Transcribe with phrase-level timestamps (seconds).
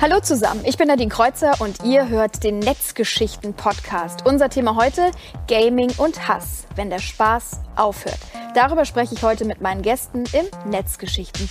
[0.00, 4.24] Hallo zusammen, ich bin Nadine Kreuzer und ihr hört den Netzgeschichten Podcast.
[4.24, 5.10] Unser Thema heute
[5.48, 8.20] Gaming und Hass, wenn der Spaß aufhört.
[8.54, 11.50] Darüber spreche ich heute mit meinen Gästen im Netzgeschichten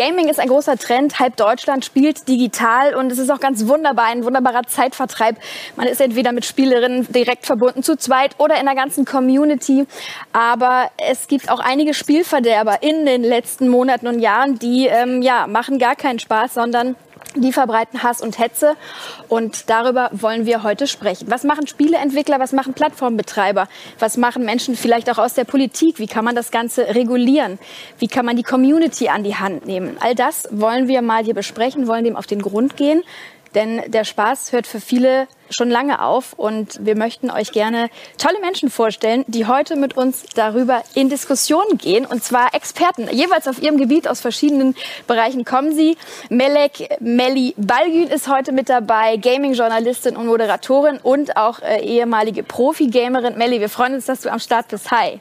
[0.00, 1.20] Gaming ist ein großer Trend.
[1.20, 5.36] Halb Deutschland spielt digital und es ist auch ganz wunderbar, ein wunderbarer Zeitvertreib.
[5.76, 9.84] Man ist entweder mit Spielerinnen direkt verbunden zu zweit oder in der ganzen Community.
[10.32, 15.46] Aber es gibt auch einige Spielverderber in den letzten Monaten und Jahren, die ähm, ja
[15.46, 16.96] machen gar keinen Spaß, sondern
[17.34, 18.76] die verbreiten Hass und Hetze
[19.28, 21.30] und darüber wollen wir heute sprechen.
[21.30, 26.06] Was machen Spieleentwickler, was machen Plattformbetreiber, was machen Menschen vielleicht auch aus der Politik, wie
[26.06, 27.58] kann man das Ganze regulieren,
[27.98, 29.96] wie kann man die Community an die Hand nehmen.
[30.00, 33.02] All das wollen wir mal hier besprechen, wollen dem auf den Grund gehen.
[33.54, 38.40] Denn der Spaß hört für viele schon lange auf und wir möchten euch gerne tolle
[38.40, 43.08] Menschen vorstellen, die heute mit uns darüber in Diskussion gehen und zwar Experten.
[43.10, 44.76] Jeweils auf ihrem Gebiet aus verschiedenen
[45.06, 45.96] Bereichen kommen sie.
[46.28, 53.36] Melek Melli Balgün ist heute mit dabei, Gaming-Journalistin und Moderatorin und auch äh, ehemalige Profi-Gamerin.
[53.36, 54.90] Melli, wir freuen uns, dass du am Start bist.
[54.90, 55.18] Hi.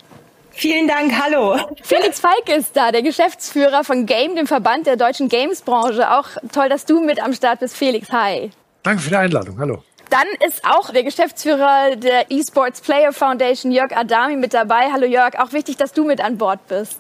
[0.59, 1.57] Vielen Dank, hallo.
[1.83, 6.11] Felix Falk ist da, der Geschäftsführer von Game, dem Verband der deutschen Gamesbranche.
[6.11, 8.11] Auch toll, dass du mit am Start bist, Felix.
[8.11, 8.51] Hi.
[8.83, 9.57] Danke für die Einladung.
[9.57, 9.81] Hallo.
[10.09, 14.89] Dann ist auch der Geschäftsführer der Esports Player Foundation, Jörg Adami, mit dabei.
[14.91, 16.99] Hallo Jörg, auch wichtig, dass du mit an Bord bist.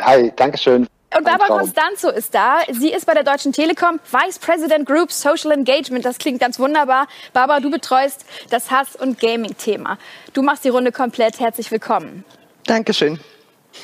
[0.00, 0.88] Hi, danke schön.
[1.16, 2.62] Und Barbara Costanzo ist da.
[2.68, 6.04] Sie ist bei der Deutschen Telekom Vice President Group Social Engagement.
[6.04, 7.06] Das klingt ganz wunderbar.
[7.32, 9.98] Barbara, du betreust das Hass- und Gaming-Thema.
[10.32, 11.38] Du machst die Runde komplett.
[11.38, 12.24] Herzlich willkommen.
[12.68, 13.18] Dankeschön.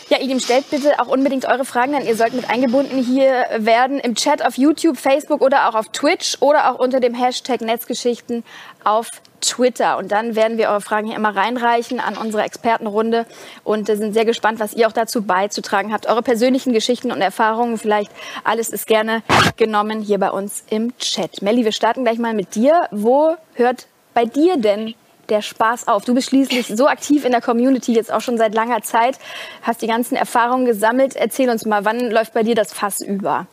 [0.08, 2.04] Ja, ihr stellt bitte auch unbedingt eure Fragen an.
[2.06, 6.36] Ihr sollt mit eingebunden hier werden im Chat auf YouTube, Facebook oder auch auf Twitch
[6.40, 8.44] oder auch unter dem Hashtag Netzgeschichten
[8.82, 9.08] auf
[9.40, 9.96] Twitter.
[9.96, 13.24] Und dann werden wir eure Fragen hier immer reinreichen an unsere Expertenrunde
[13.62, 16.06] und sind sehr gespannt, was ihr auch dazu beizutragen habt.
[16.06, 18.10] Eure persönlichen Geschichten und Erfahrungen, vielleicht
[18.42, 19.22] alles ist gerne
[19.56, 21.40] genommen hier bei uns im Chat.
[21.40, 22.88] Melli, wir starten gleich mal mit dir.
[22.90, 24.94] Wo hört bei dir denn
[25.30, 26.04] der Spaß auf?
[26.04, 29.18] Du bist schließlich so aktiv in der Community jetzt auch schon seit langer Zeit,
[29.62, 31.16] hast die ganzen Erfahrungen gesammelt.
[31.16, 33.46] Erzähl uns mal, wann läuft bei dir das Fass über?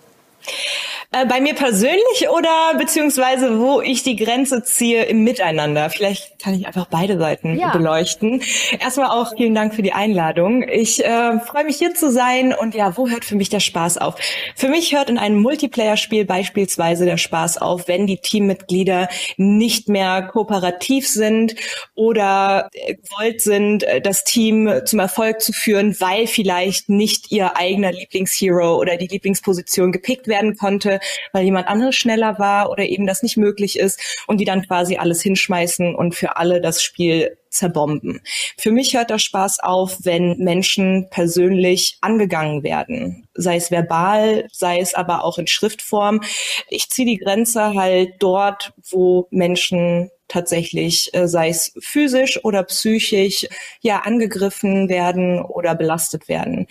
[1.13, 5.89] Äh, bei mir persönlich oder beziehungsweise wo ich die Grenze ziehe im Miteinander?
[5.89, 7.73] Vielleicht kann ich einfach beide Seiten ja.
[7.73, 8.41] beleuchten.
[8.79, 10.63] Erstmal auch vielen Dank für die Einladung.
[10.63, 13.97] Ich äh, freue mich hier zu sein und ja, wo hört für mich der Spaß
[13.97, 14.15] auf?
[14.55, 20.21] Für mich hört in einem Multiplayer-Spiel beispielsweise der Spaß auf, wenn die Teammitglieder nicht mehr
[20.21, 21.55] kooperativ sind
[21.93, 27.91] oder gewollt sind, äh, das Team zum Erfolg zu führen, weil vielleicht nicht ihr eigener
[27.91, 31.00] Lieblingshero oder die Lieblingsposition gepickt werden konnte,
[31.31, 34.97] weil jemand anderes schneller war oder eben das nicht möglich ist und die dann quasi
[34.97, 38.21] alles hinschmeißen und für alle das Spiel zerbomben.
[38.57, 44.79] Für mich hört der Spaß auf, wenn Menschen persönlich angegangen werden, sei es verbal, sei
[44.79, 46.21] es aber auch in Schriftform.
[46.69, 53.47] Ich ziehe die Grenze halt dort, wo Menschen tatsächlich, äh, sei es physisch oder psychisch,
[53.81, 56.67] ja, angegriffen werden oder belastet werden.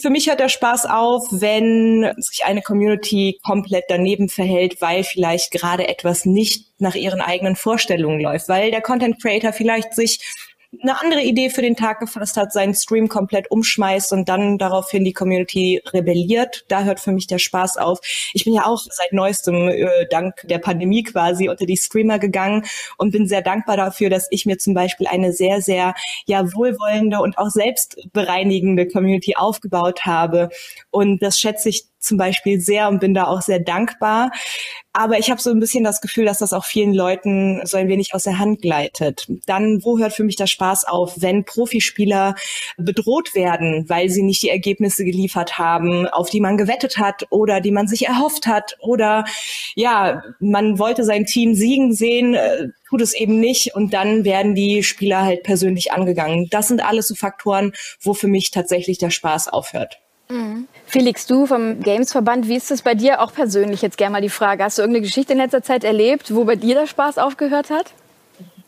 [0.00, 5.50] Für mich hört der Spaß auf, wenn sich eine Community komplett daneben verhält, weil vielleicht
[5.50, 10.20] gerade etwas nicht nach ihren eigenen Vorstellungen läuft, weil der Content Creator vielleicht sich
[10.82, 15.04] eine andere Idee für den Tag gefasst hat, seinen Stream komplett umschmeißt und dann daraufhin
[15.04, 16.64] die Community rebelliert.
[16.68, 17.98] Da hört für mich der Spaß auf.
[18.32, 22.64] Ich bin ja auch seit neuestem, äh, dank der Pandemie quasi, unter die Streamer gegangen
[22.98, 25.94] und bin sehr dankbar dafür, dass ich mir zum Beispiel eine sehr, sehr
[26.26, 30.50] ja wohlwollende und auch selbstbereinigende Community aufgebaut habe.
[30.90, 34.30] Und das schätze ich zum Beispiel sehr und bin da auch sehr dankbar.
[34.92, 37.88] Aber ich habe so ein bisschen das Gefühl, dass das auch vielen Leuten so ein
[37.88, 39.28] wenig aus der Hand gleitet.
[39.46, 42.34] Dann, wo hört für mich der Spaß auf, wenn Profispieler
[42.76, 47.60] bedroht werden, weil sie nicht die Ergebnisse geliefert haben, auf die man gewettet hat oder
[47.60, 49.24] die man sich erhofft hat oder
[49.76, 54.56] ja, man wollte sein Team siegen sehen, äh, tut es eben nicht und dann werden
[54.56, 56.48] die Spieler halt persönlich angegangen.
[56.50, 60.00] Das sind alles so Faktoren, wo für mich tatsächlich der Spaß aufhört.
[60.30, 60.68] Mhm.
[60.86, 64.28] Felix, du vom Gamesverband, wie ist es bei dir auch persönlich jetzt gerne mal die
[64.28, 64.64] Frage?
[64.64, 67.92] Hast du irgendeine Geschichte in letzter Zeit erlebt, wo bei dir der Spaß aufgehört hat?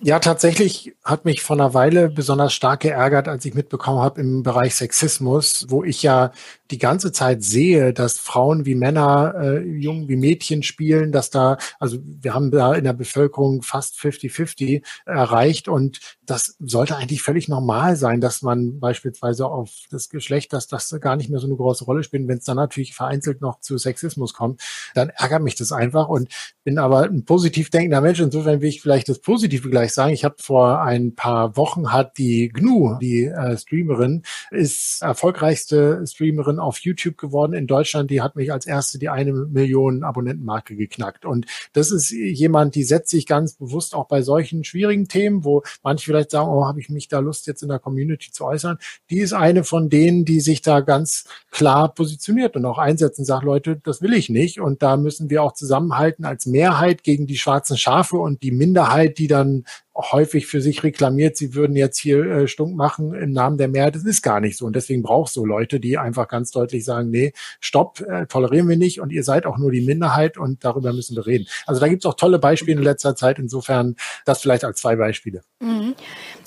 [0.05, 4.43] Ja, tatsächlich hat mich vor einer Weile besonders stark geärgert, als ich mitbekommen habe im
[4.43, 6.32] Bereich Sexismus, wo ich ja
[6.73, 11.59] die ganze Zeit sehe, dass Frauen wie Männer, äh, Jungen wie Mädchen spielen, dass da,
[11.79, 17.49] also wir haben da in der Bevölkerung fast 50-50 erreicht und das sollte eigentlich völlig
[17.49, 21.57] normal sein, dass man beispielsweise auf das Geschlecht, dass das gar nicht mehr so eine
[21.57, 22.27] große Rolle spielt.
[22.27, 24.63] Wenn es dann natürlich vereinzelt noch zu Sexismus kommt,
[24.95, 26.29] dann ärgert mich das einfach und
[26.65, 28.21] bin aber ein positiv denkender Mensch.
[28.21, 30.13] Insofern will ich vielleicht das Positive gleich sagen.
[30.13, 36.59] Ich habe vor ein paar Wochen hat die GNU, die äh, Streamerin, ist erfolgreichste Streamerin
[36.62, 38.11] auf YouTube geworden in Deutschland.
[38.11, 41.25] Die hat mich als erste die eine Million Abonnentenmarke geknackt.
[41.25, 45.62] Und das ist jemand, die setzt sich ganz bewusst auch bei solchen schwierigen Themen, wo
[45.82, 48.79] manche vielleicht sagen, oh, habe ich mich da Lust jetzt in der Community zu äußern.
[49.11, 53.44] Die ist eine von denen, die sich da ganz klar positioniert und auch einsetzen, sagt,
[53.44, 54.61] Leute, das will ich nicht.
[54.61, 59.19] Und da müssen wir auch zusammenhalten als Mehrheit gegen die schwarzen Schafe und die Minderheit,
[59.19, 59.64] die dann
[59.94, 63.94] häufig für sich reklamiert, sie würden jetzt hier äh, stunk machen im Namen der Mehrheit.
[63.94, 64.67] Das ist gar nicht so.
[64.67, 68.77] Und deswegen brauchst du Leute, die einfach ganz deutlich sagen, nee, stopp, äh, tolerieren wir
[68.77, 71.47] nicht und ihr seid auch nur die Minderheit und darüber müssen wir reden.
[71.67, 73.39] Also da gibt es auch tolle Beispiele in letzter Zeit.
[73.39, 75.43] Insofern das vielleicht als zwei Beispiele.
[75.61, 75.95] Mhm.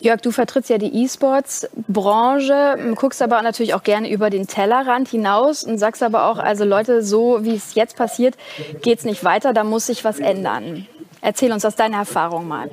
[0.02, 5.64] Jörg, du vertrittst ja die E-Sports-Branche, guckst aber natürlich auch gerne über den Tellerrand hinaus
[5.64, 8.36] und sagst aber auch, also Leute, so wie es jetzt passiert,
[8.82, 10.88] geht es nicht weiter, da muss sich was ändern.
[11.26, 12.70] Erzähl uns aus deiner Erfahrung mal.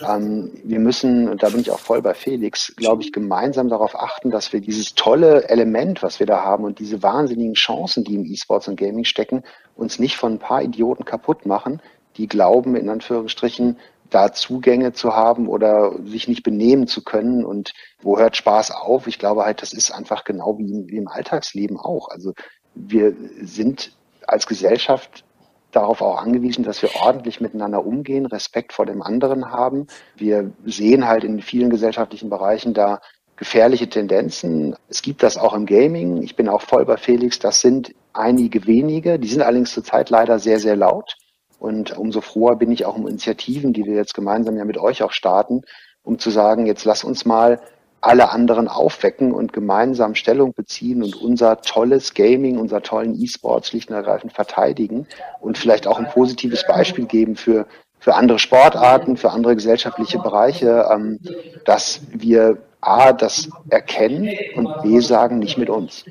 [0.00, 3.94] Ähm, wir müssen, und da bin ich auch voll bei Felix, glaube ich, gemeinsam darauf
[3.94, 8.14] achten, dass wir dieses tolle Element, was wir da haben und diese wahnsinnigen Chancen, die
[8.14, 9.42] im E-Sports und Gaming stecken,
[9.76, 11.82] uns nicht von ein paar Idioten kaputt machen,
[12.16, 13.76] die glauben, in Anführungsstrichen,
[14.08, 17.44] da Zugänge zu haben oder sich nicht benehmen zu können.
[17.44, 19.08] Und wo hört Spaß auf?
[19.08, 22.08] Ich glaube halt, das ist einfach genau wie, wie im Alltagsleben auch.
[22.08, 22.32] Also
[22.74, 23.92] wir sind
[24.26, 25.22] als Gesellschaft
[25.72, 29.86] darauf auch angewiesen, dass wir ordentlich miteinander umgehen, Respekt vor dem anderen haben.
[30.16, 33.00] Wir sehen halt in vielen gesellschaftlichen Bereichen da
[33.36, 34.76] gefährliche Tendenzen.
[34.88, 36.22] Es gibt das auch im Gaming.
[36.22, 37.38] Ich bin auch voll bei Felix.
[37.38, 39.18] Das sind einige wenige.
[39.18, 41.16] Die sind allerdings zurzeit leider sehr, sehr laut.
[41.58, 45.02] Und umso froher bin ich auch um Initiativen, die wir jetzt gemeinsam ja mit euch
[45.02, 45.62] auch starten,
[46.02, 47.60] um zu sagen, jetzt lass uns mal
[48.00, 53.90] alle anderen aufwecken und gemeinsam Stellung beziehen und unser tolles Gaming, unser tollen E-Sport schlicht
[53.90, 55.06] und ergreifend verteidigen
[55.40, 57.66] und vielleicht auch ein positives Beispiel geben für,
[57.98, 61.20] für andere Sportarten, für andere gesellschaftliche Bereiche, ähm,
[61.64, 66.04] dass wir A, das erkennen und B, sagen, nicht mit uns.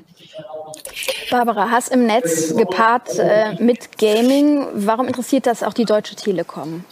[1.30, 4.66] Barbara, Hass im Netz gepaart äh, mit Gaming.
[4.74, 6.84] Warum interessiert das auch die Deutsche Telekom?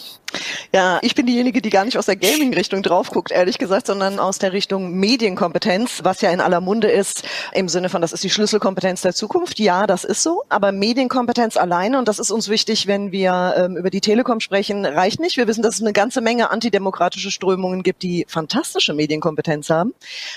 [0.74, 4.18] Ja, ich bin diejenige, die gar nicht aus der Gaming-Richtung drauf guckt, ehrlich gesagt, sondern
[4.18, 7.22] aus der Richtung Medienkompetenz, was ja in aller Munde ist,
[7.54, 9.58] im Sinne von, das ist die Schlüsselkompetenz der Zukunft.
[9.58, 10.42] Ja, das ist so.
[10.50, 14.84] Aber Medienkompetenz alleine, und das ist uns wichtig, wenn wir ähm, über die Telekom sprechen,
[14.84, 15.38] reicht nicht.
[15.38, 19.94] Wir wissen, dass es eine ganze Menge antidemokratische Strömungen gibt, die fantastische Medienkompetenz haben.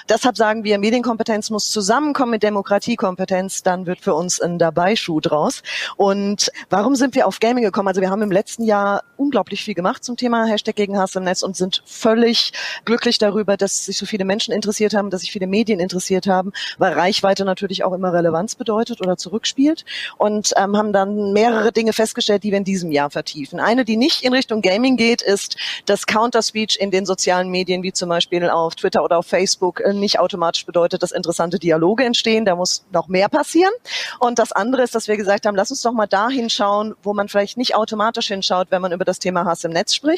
[0.07, 5.61] Deshalb sagen wir, Medienkompetenz muss zusammenkommen mit Demokratiekompetenz, dann wird für uns ein Dabeischuh draus.
[5.97, 7.89] Und warum sind wir auf Gaming gekommen?
[7.89, 11.23] Also wir haben im letzten Jahr unglaublich viel gemacht zum Thema Hashtag gegen Hass im
[11.23, 12.53] Netz und sind völlig
[12.85, 16.53] glücklich darüber, dass sich so viele Menschen interessiert haben, dass sich viele Medien interessiert haben,
[16.77, 19.83] weil Reichweite natürlich auch immer Relevanz bedeutet oder zurückspielt
[20.19, 23.59] und ähm, haben dann mehrere Dinge festgestellt, die wir in diesem Jahr vertiefen.
[23.59, 25.57] Eine, die nicht in Richtung Gaming geht, ist,
[25.87, 29.93] dass Counterspeech in den sozialen Medien, wie zum Beispiel auf Twitter oder auf Facebook, äh,
[29.93, 32.45] nicht automatisch bedeutet, dass interessante Dialoge entstehen.
[32.45, 33.73] Da muss noch mehr passieren.
[34.19, 37.15] Und das andere ist, dass wir gesagt haben, lass uns doch mal dahin schauen, wo
[37.15, 40.10] man vielleicht nicht automatisch hinschaut, wenn man über das Thema Hass im Netz spricht.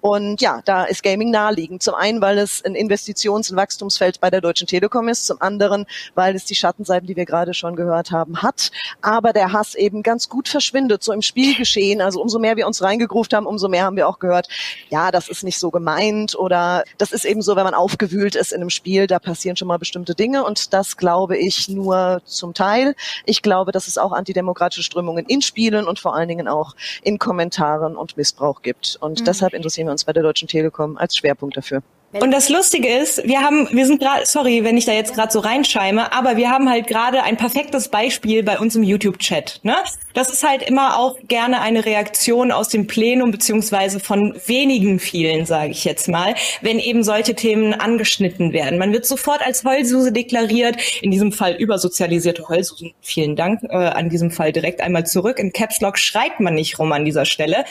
[0.00, 1.82] Und ja, da ist Gaming naheliegend.
[1.82, 5.26] Zum einen, weil es ein Investitions- und Wachstumsfeld bei der Deutschen Telekom ist.
[5.26, 8.70] Zum anderen, weil es die Schattenseiten, die wir gerade schon gehört haben, hat.
[9.02, 12.00] Aber der Hass eben ganz gut verschwindet, so im Spielgeschehen.
[12.00, 14.48] Also umso mehr wir uns reingegruft haben, umso mehr haben wir auch gehört,
[14.90, 18.52] ja, das ist nicht so gemeint oder das ist eben so, wenn man aufgewühlt ist
[18.52, 22.54] in einem Spiel, da passieren schon mal bestimmte Dinge und das glaube ich nur zum
[22.54, 22.94] Teil.
[23.26, 27.18] Ich glaube, dass es auch antidemokratische Strömungen in Spielen und vor allen Dingen auch in
[27.18, 28.96] Kommentaren und Missbrauch gibt.
[29.00, 29.23] Und.
[29.26, 31.82] Deshalb interessieren wir uns bei der Deutschen Telekom als Schwerpunkt dafür.
[32.20, 35.32] Und das Lustige ist, wir haben, wir sind gerade, sorry, wenn ich da jetzt gerade
[35.32, 39.60] so reinscheime, aber wir haben halt gerade ein perfektes Beispiel bei uns im YouTube-Chat.
[39.64, 39.74] Ne?
[40.12, 45.44] Das ist halt immer auch gerne eine Reaktion aus dem Plenum beziehungsweise von wenigen vielen,
[45.44, 48.78] sage ich jetzt mal, wenn eben solche Themen angeschnitten werden.
[48.78, 52.92] Man wird sofort als Heulsuse deklariert, in diesem Fall übersozialisierte Heulsusen.
[53.00, 55.40] Vielen Dank äh, an diesem Fall direkt einmal zurück.
[55.40, 57.64] In Caps Lock schreit man nicht rum an dieser Stelle.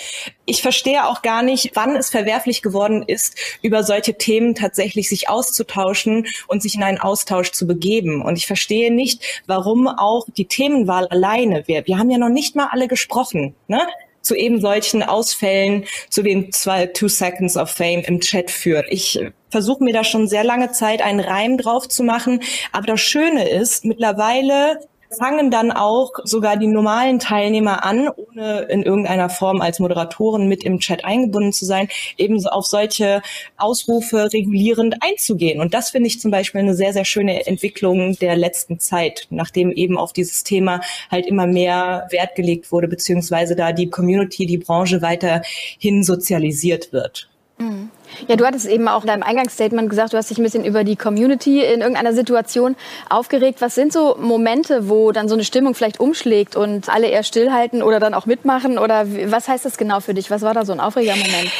[0.45, 5.09] Ich verstehe auch gar nicht, wann es verwerflich geworden ist, über solche Themen Themen tatsächlich
[5.09, 8.23] sich auszutauschen und sich in einen Austausch zu begeben.
[8.23, 11.85] Und ich verstehe nicht, warum auch die Themenwahl alleine wäre.
[11.85, 13.55] Wir haben ja noch nicht mal alle gesprochen.
[13.67, 13.81] Ne?
[14.21, 18.85] zu eben solchen Ausfällen, zu den zwei Two Seconds of Fame im Chat führt.
[18.89, 22.41] Ich versuche mir da schon sehr lange Zeit einen Reim drauf zu machen.
[22.71, 24.79] Aber das Schöne ist, mittlerweile
[25.13, 30.63] fangen dann auch sogar die normalen Teilnehmer an, ohne in irgendeiner Form als Moderatoren mit
[30.63, 33.21] im Chat eingebunden zu sein, ebenso auf solche
[33.57, 35.61] Ausrufe regulierend einzugehen.
[35.61, 39.71] Und das finde ich zum Beispiel eine sehr, sehr schöne Entwicklung der letzten Zeit, nachdem
[39.71, 44.57] eben auf dieses Thema halt immer mehr Wert gelegt wurde, beziehungsweise da die Community, die
[44.57, 47.29] Branche weiterhin sozialisiert wird.
[47.57, 47.91] Mhm.
[48.27, 50.83] Ja, du hattest eben auch in deinem Eingangsstatement gesagt, du hast dich ein bisschen über
[50.83, 52.75] die Community in irgendeiner Situation
[53.09, 53.61] aufgeregt.
[53.61, 57.83] Was sind so Momente, wo dann so eine Stimmung vielleicht umschlägt und alle eher stillhalten
[57.83, 58.77] oder dann auch mitmachen?
[58.77, 60.31] Oder was heißt das genau für dich?
[60.31, 61.51] Was war da so ein Aufregermoment?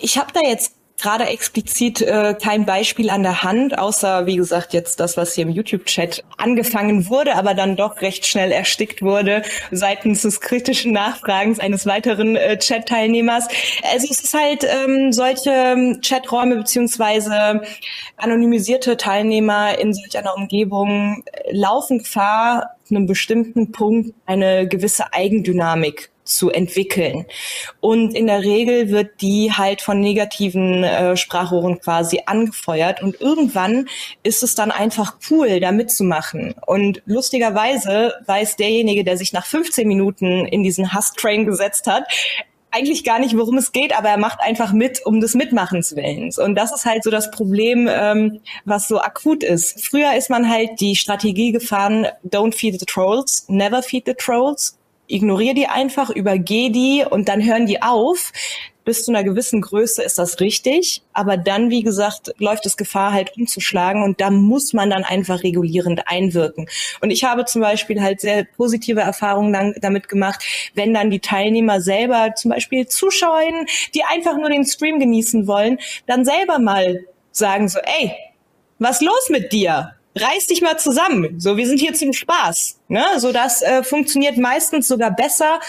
[0.00, 4.72] Ich habe da jetzt gerade explizit äh, kein Beispiel an der Hand, außer wie gesagt
[4.72, 9.42] jetzt das, was hier im YouTube-Chat angefangen wurde, aber dann doch recht schnell erstickt wurde
[9.70, 13.48] seitens des kritischen Nachfragens eines weiteren äh, Chat-Teilnehmers.
[13.92, 17.62] Also es ist halt ähm, solche ähm, Chaträume beziehungsweise
[18.16, 26.12] anonymisierte Teilnehmer in solch einer Umgebung äh, laufen Gefahr, einem bestimmten Punkt eine gewisse Eigendynamik
[26.24, 27.26] zu entwickeln.
[27.80, 33.88] Und in der Regel wird die halt von negativen äh, Sprachrohren quasi angefeuert und irgendwann
[34.22, 36.54] ist es dann einfach cool, da mitzumachen.
[36.66, 42.04] Und lustigerweise weiß derjenige, der sich nach 15 Minuten in diesen Hass-Train gesetzt hat,
[42.72, 46.38] eigentlich gar nicht, worum es geht, aber er macht einfach mit, um des Mitmachens willens.
[46.38, 49.84] Und das ist halt so das Problem, ähm, was so akut ist.
[49.84, 54.76] Früher ist man halt die Strategie gefahren, don't feed the trolls, never feed the trolls
[55.08, 58.32] ignoriere die einfach, übergehe die und dann hören die auf.
[58.84, 63.12] Bis zu einer gewissen Größe ist das richtig, aber dann, wie gesagt, läuft es Gefahr
[63.12, 66.68] halt umzuschlagen und da muss man dann einfach regulierend einwirken.
[67.00, 71.80] Und ich habe zum Beispiel halt sehr positive Erfahrungen damit gemacht, wenn dann die Teilnehmer
[71.80, 77.68] selber zum Beispiel zuschauen, die einfach nur den Stream genießen wollen, dann selber mal sagen
[77.68, 78.12] so, ey,
[78.78, 79.94] was los mit dir?
[80.14, 81.40] reiß dich mal zusammen.
[81.40, 82.80] So, wir sind hier zum Spaß.
[82.88, 83.04] Ne?
[83.18, 85.60] So, das äh, funktioniert meistens sogar besser,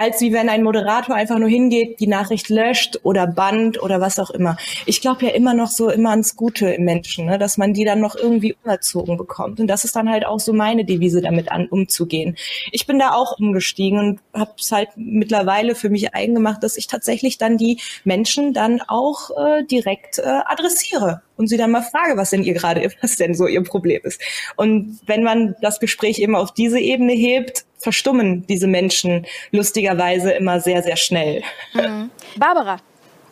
[0.00, 4.18] als wie wenn ein Moderator einfach nur hingeht, die Nachricht löscht oder bannt oder was
[4.18, 4.56] auch immer.
[4.86, 7.38] Ich glaube ja immer noch so immer ans Gute im Menschen, ne?
[7.38, 9.60] dass man die dann noch irgendwie unerzogen bekommt.
[9.60, 12.36] Und das ist dann halt auch so meine Devise, damit an, umzugehen.
[12.72, 16.78] Ich bin da auch umgestiegen und habe es halt mittlerweile für mich eigen gemacht, dass
[16.78, 21.82] ich tatsächlich dann die Menschen dann auch äh, direkt äh, adressiere und sie dann mal
[21.82, 24.18] frage, was denn ihr gerade, was denn so ihr Problem ist.
[24.56, 30.60] Und wenn man das Gespräch eben auf diese Ebene hebt, verstummen diese Menschen lustigerweise immer
[30.60, 31.42] sehr, sehr schnell.
[31.74, 32.10] Mhm.
[32.36, 32.78] Barbara,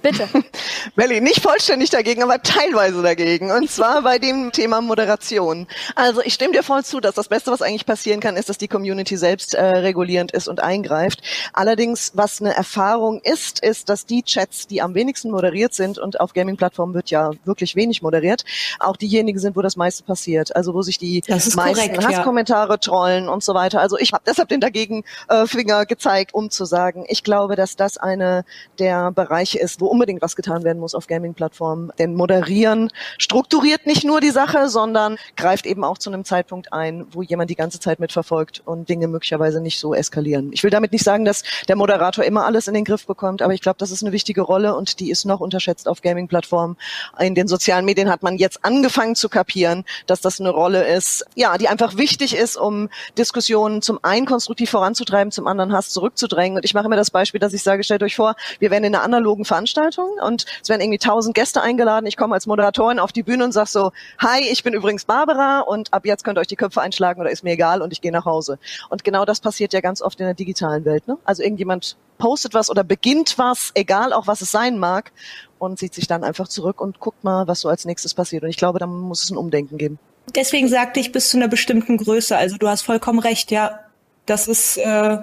[0.02, 0.28] Bitte.
[0.96, 3.50] Melli, nicht vollständig dagegen, aber teilweise dagegen.
[3.50, 5.66] Und zwar bei dem Thema Moderation.
[5.94, 8.58] Also ich stimme dir voll zu, dass das Beste, was eigentlich passieren kann, ist, dass
[8.58, 11.22] die Community selbst äh, regulierend ist und eingreift.
[11.52, 16.20] Allerdings, was eine Erfahrung ist, ist, dass die Chats, die am wenigsten moderiert sind, und
[16.20, 18.44] auf Gaming-Plattformen wird ja wirklich wenig moderiert,
[18.78, 20.54] auch diejenigen sind, wo das meiste passiert.
[20.54, 22.76] Also wo sich die meisten korrekt, Hasskommentare ja.
[22.76, 23.80] trollen und so weiter.
[23.80, 27.76] Also ich habe deshalb den dagegen äh, Finger gezeigt, um zu sagen, ich glaube, dass
[27.76, 28.44] das eine
[28.78, 31.92] der Bereiche ist, wo unbedingt was getan werden muss auf Gaming-Plattformen.
[31.98, 37.06] Denn moderieren strukturiert nicht nur die Sache, sondern greift eben auch zu einem Zeitpunkt ein,
[37.10, 40.50] wo jemand die ganze Zeit mitverfolgt und Dinge möglicherweise nicht so eskalieren.
[40.52, 43.54] Ich will damit nicht sagen, dass der Moderator immer alles in den Griff bekommt, aber
[43.54, 46.76] ich glaube, das ist eine wichtige Rolle und die ist noch unterschätzt auf Gaming-Plattformen.
[47.18, 51.24] In den sozialen Medien hat man jetzt angefangen zu kapieren, dass das eine Rolle ist,
[51.34, 56.58] ja, die einfach wichtig ist, um Diskussionen zum einen konstruktiv voranzutreiben, zum anderen Hass zurückzudrängen.
[56.58, 58.94] Und ich mache mir das Beispiel, dass ich sage, stellt euch vor, wir wären in
[58.94, 62.06] einer analogen Veranstaltung Veranstaltung und es werden irgendwie tausend Gäste eingeladen.
[62.06, 65.60] Ich komme als Moderatorin auf die Bühne und sage so, hi, ich bin übrigens Barbara
[65.60, 68.00] und ab jetzt könnt ihr euch die Köpfe einschlagen oder ist mir egal und ich
[68.00, 68.58] gehe nach Hause.
[68.90, 71.06] Und genau das passiert ja ganz oft in der digitalen Welt.
[71.06, 71.16] Ne?
[71.24, 75.12] Also irgendjemand postet was oder beginnt was, egal auch was es sein mag,
[75.58, 78.44] und zieht sich dann einfach zurück und guckt mal, was so als nächstes passiert.
[78.44, 79.98] Und ich glaube, da muss es ein Umdenken geben.
[80.34, 82.36] Deswegen sagte ich bis zu einer bestimmten Größe.
[82.36, 83.80] Also du hast vollkommen recht, ja.
[84.26, 85.18] Das ist äh,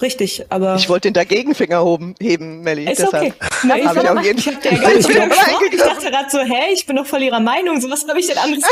[0.00, 0.76] Richtig, aber.
[0.76, 2.84] Ich wollte den Dagegenfinger hoben, heben, Melli.
[2.84, 3.32] Ist Deshalb okay.
[3.64, 6.86] Nein, ich, ich, auf jeden ich, hab ganz ich, ich dachte gerade so, hä, ich
[6.86, 8.64] bin doch voll ihrer Meinung, so was habe ich denn anderes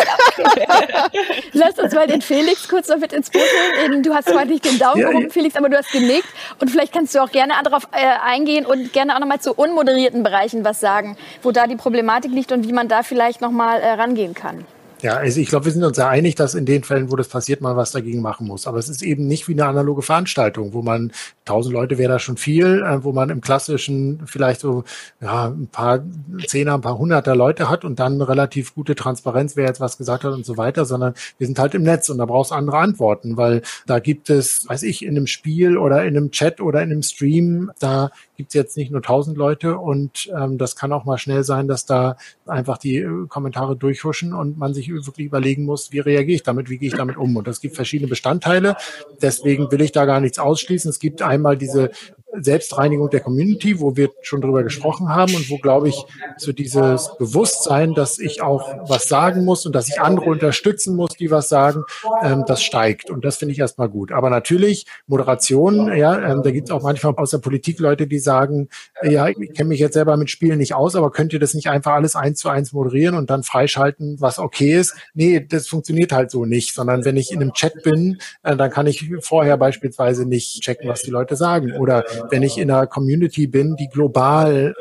[1.52, 3.42] Lass uns mal den Felix kurz noch mit ins Boot
[3.80, 4.04] holen.
[4.04, 6.28] Du hast zwar nicht den Daumen ja, gehoben, Felix, aber du hast genickt.
[6.60, 10.22] Und vielleicht kannst du auch gerne darauf äh, eingehen und gerne auch nochmal zu unmoderierten
[10.22, 13.92] Bereichen was sagen, wo da die Problematik liegt und wie man da vielleicht nochmal äh,
[13.92, 14.64] rangehen kann.
[15.02, 17.28] Ja, also ich glaube, wir sind uns ja einig, dass in den Fällen, wo das
[17.28, 18.66] passiert, man was dagegen machen muss.
[18.66, 21.12] Aber es ist eben nicht wie eine analoge Veranstaltung, wo man
[21.46, 24.84] tausend Leute wäre da schon viel, äh, wo man im klassischen vielleicht so
[25.20, 26.04] ja ein paar
[26.46, 30.24] Zehner, ein paar Hunderter Leute hat und dann relativ gute Transparenz, wer jetzt was gesagt
[30.24, 32.78] hat und so weiter, sondern wir sind halt im Netz und da brauchst du andere
[32.78, 36.82] Antworten, weil da gibt es, weiß ich, in einem Spiel oder in einem Chat oder
[36.82, 41.04] in einem Stream, da gibt's jetzt nicht nur tausend Leute und ähm, das kann auch
[41.04, 45.26] mal schnell sein, dass da einfach die äh, Kommentare durchhuschen und man sich ich wirklich
[45.26, 47.36] überlegen muss, wie reagiere ich damit, wie gehe ich damit um.
[47.36, 48.76] Und es gibt verschiedene Bestandteile.
[49.20, 50.88] Deswegen will ich da gar nichts ausschließen.
[50.88, 51.90] Es gibt einmal diese
[52.32, 56.04] Selbstreinigung der Community, wo wir schon drüber gesprochen haben und wo, glaube ich,
[56.36, 61.10] so dieses Bewusstsein, dass ich auch was sagen muss und dass ich andere unterstützen muss,
[61.10, 61.84] die was sagen,
[62.22, 63.10] ähm, das steigt.
[63.10, 64.12] Und das finde ich erstmal gut.
[64.12, 68.18] Aber natürlich, Moderation, ja, ähm, da gibt es auch manchmal aus der Politik Leute, die
[68.18, 68.68] sagen,
[69.02, 71.68] ja, ich kenne mich jetzt selber mit Spielen nicht aus, aber könnt ihr das nicht
[71.68, 74.94] einfach alles eins zu eins moderieren und dann freischalten, was okay ist?
[75.14, 78.70] Nee, das funktioniert halt so nicht, sondern wenn ich in einem Chat bin, äh, dann
[78.70, 81.72] kann ich vorher beispielsweise nicht checken, was die Leute sagen.
[81.72, 84.74] Oder wenn ich in einer Community bin, die global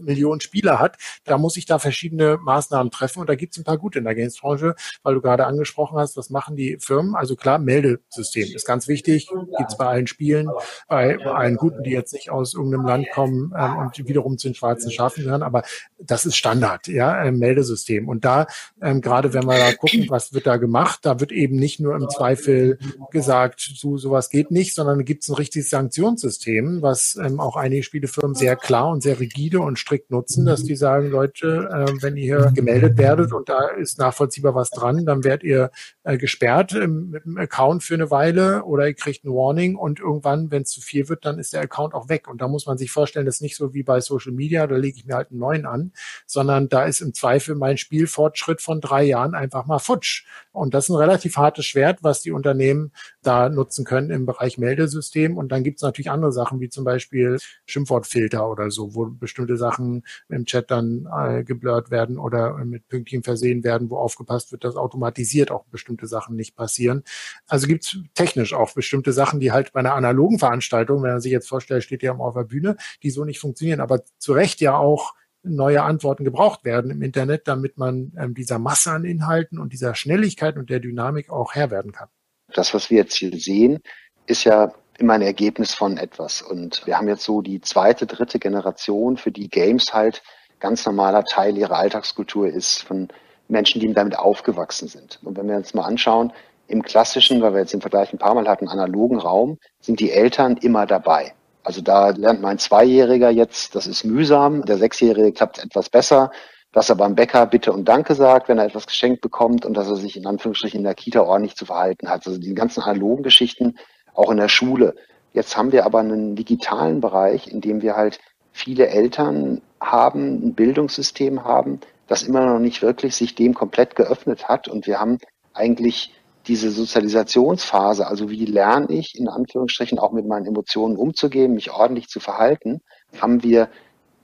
[0.00, 3.64] Millionen Spieler hat, da muss ich da verschiedene Maßnahmen treffen und da gibt es ein
[3.64, 7.14] paar gute in der Games-Branche, weil du gerade angesprochen hast, was machen die Firmen?
[7.14, 10.48] Also klar, Meldesystem ist ganz wichtig, gibt es bei allen Spielen,
[10.88, 14.54] bei allen Guten, die jetzt nicht aus irgendeinem Land kommen ähm, und wiederum zu den
[14.54, 15.62] schwarzen Schafen gehören, aber
[15.98, 18.08] das ist Standard, ja, ein Meldesystem.
[18.08, 18.46] Und da,
[18.82, 21.94] ähm, gerade wenn wir da gucken, was wird da gemacht, da wird eben nicht nur
[21.96, 22.78] im Zweifel
[23.10, 27.82] gesagt, so sowas geht nicht, sondern gibt es ein richtiges Sanktionssystem, was ähm, auch einige
[27.82, 32.16] Spielefirmen sehr klar und sehr rigide und strikt nutzen, dass die sagen, Leute, äh, wenn
[32.16, 35.70] ihr gemeldet werdet und da ist nachvollziehbar was dran, dann werdet ihr
[36.04, 40.00] äh, gesperrt ähm, mit dem Account für eine Weile oder ihr kriegt ein Warning und
[40.00, 42.28] irgendwann, wenn es zu viel wird, dann ist der Account auch weg.
[42.28, 44.76] Und da muss man sich vorstellen, das ist nicht so wie bei Social Media, da
[44.76, 45.92] lege ich mir halt einen neuen an,
[46.26, 50.24] sondern da ist im Zweifel mein Spielfortschritt von drei Jahren einfach mal futsch.
[50.52, 54.58] Und das ist ein relativ hartes Schwert, was die Unternehmen da nutzen können im Bereich
[54.58, 55.36] Meldesystem.
[55.36, 59.56] Und dann gibt es natürlich andere Sachen, wie zum Beispiel Schimpfwortfilter oder so, wo bestimmte
[59.56, 64.64] Sachen im Chat dann äh, geblurrt werden oder mit Pünktchen versehen werden, wo aufgepasst wird,
[64.64, 67.04] dass automatisiert auch bestimmte Sachen nicht passieren.
[67.46, 71.20] Also gibt es technisch auch bestimmte Sachen, die halt bei einer analogen Veranstaltung, wenn man
[71.20, 74.60] sich jetzt vorstellt, steht ja auf der Bühne, die so nicht funktionieren, aber zu Recht
[74.60, 79.58] ja auch neue Antworten gebraucht werden im Internet, damit man ähm, dieser Masse an Inhalten
[79.58, 82.08] und dieser Schnelligkeit und der Dynamik auch Herr werden kann.
[82.48, 83.80] Das, was wir jetzt hier sehen,
[84.26, 86.42] ist ja immer ein Ergebnis von etwas.
[86.42, 90.22] Und wir haben jetzt so die zweite, dritte Generation, für die Games halt
[90.60, 93.08] ganz normaler Teil ihrer Alltagskultur ist, von
[93.48, 95.18] Menschen, die damit aufgewachsen sind.
[95.22, 96.32] Und wenn wir uns mal anschauen,
[96.66, 100.10] im klassischen, weil wir jetzt den Vergleich ein paar Mal hatten, analogen Raum, sind die
[100.10, 101.34] Eltern immer dabei.
[101.62, 106.30] Also da lernt mein Zweijähriger jetzt, das ist mühsam, der Sechsjährige klappt etwas besser,
[106.72, 109.88] dass er beim Bäcker Bitte und Danke sagt, wenn er etwas geschenkt bekommt und dass
[109.88, 112.26] er sich in Anführungsstrichen in der Kita ordentlich zu verhalten hat.
[112.26, 113.76] Also die ganzen analogen Geschichten
[114.14, 114.94] auch in der Schule.
[115.32, 118.20] Jetzt haben wir aber einen digitalen Bereich, in dem wir halt
[118.52, 124.48] viele Eltern haben, ein Bildungssystem haben, das immer noch nicht wirklich sich dem komplett geöffnet
[124.48, 124.68] hat.
[124.68, 125.18] Und wir haben
[125.52, 126.14] eigentlich
[126.46, 132.08] diese Sozialisationsphase, also wie lerne ich in Anführungsstrichen auch mit meinen Emotionen umzugehen, mich ordentlich
[132.08, 132.80] zu verhalten,
[133.20, 133.68] haben wir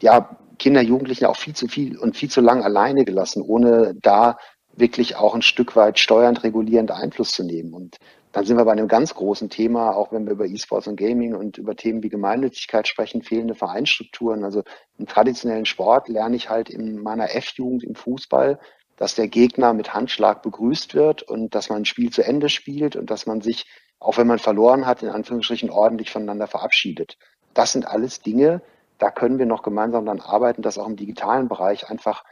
[0.00, 4.36] ja Kinder, Jugendliche auch viel zu viel und viel zu lang alleine gelassen, ohne da
[4.76, 7.72] wirklich auch ein Stück weit steuernd regulierend Einfluss zu nehmen.
[7.72, 7.96] Und
[8.32, 11.34] dann sind wir bei einem ganz großen Thema, auch wenn wir über E-Sports und Gaming
[11.34, 14.44] und über Themen wie Gemeinnützigkeit sprechen, fehlende Vereinsstrukturen.
[14.44, 14.62] Also
[14.98, 18.60] im traditionellen Sport lerne ich halt in meiner F-Jugend im Fußball,
[18.96, 22.96] dass der Gegner mit Handschlag begrüßt wird und dass man ein Spiel zu Ende spielt
[22.96, 23.66] und dass man sich,
[23.98, 27.16] auch wenn man verloren hat, in Anführungsstrichen ordentlich voneinander verabschiedet.
[27.54, 28.62] Das sind alles Dinge,
[28.98, 32.22] da können wir noch gemeinsam dann arbeiten, dass auch im digitalen Bereich einfach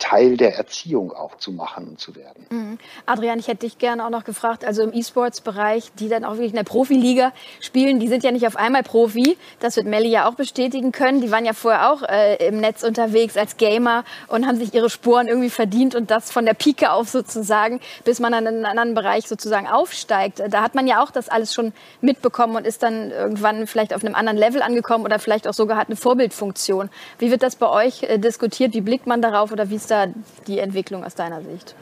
[0.00, 2.46] Teil der Erziehung auch zu machen und zu werden.
[2.50, 2.78] Mhm.
[3.06, 6.50] Adrian, ich hätte dich gerne auch noch gefragt, also im E-Sports-Bereich, die dann auch wirklich
[6.50, 10.28] in der Profiliga spielen, die sind ja nicht auf einmal Profi, das wird Melli ja
[10.28, 14.46] auch bestätigen können, die waren ja vorher auch äh, im Netz unterwegs als Gamer und
[14.46, 18.32] haben sich ihre Spuren irgendwie verdient und das von der Pike auf sozusagen, bis man
[18.32, 20.42] dann in einen anderen Bereich sozusagen aufsteigt.
[20.48, 24.02] Da hat man ja auch das alles schon mitbekommen und ist dann irgendwann vielleicht auf
[24.02, 26.88] einem anderen Level angekommen oder vielleicht auch sogar hat eine Vorbildfunktion.
[27.18, 28.72] Wie wird das bei euch äh, diskutiert?
[28.72, 30.08] Wie blickt man darauf oder wie ist da
[30.46, 31.74] die Entwicklung aus deiner Sicht?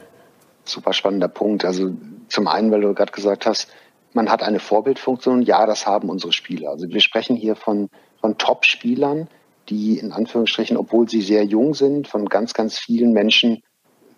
[0.63, 1.65] Super spannender Punkt.
[1.65, 1.91] Also
[2.29, 3.67] zum einen, weil du gerade gesagt hast,
[4.13, 5.41] man hat eine Vorbildfunktion.
[5.41, 6.69] Ja, das haben unsere Spieler.
[6.69, 7.89] Also wir sprechen hier von,
[8.21, 9.27] von Top-Spielern,
[9.69, 13.61] die in Anführungsstrichen, obwohl sie sehr jung sind, von ganz, ganz vielen Menschen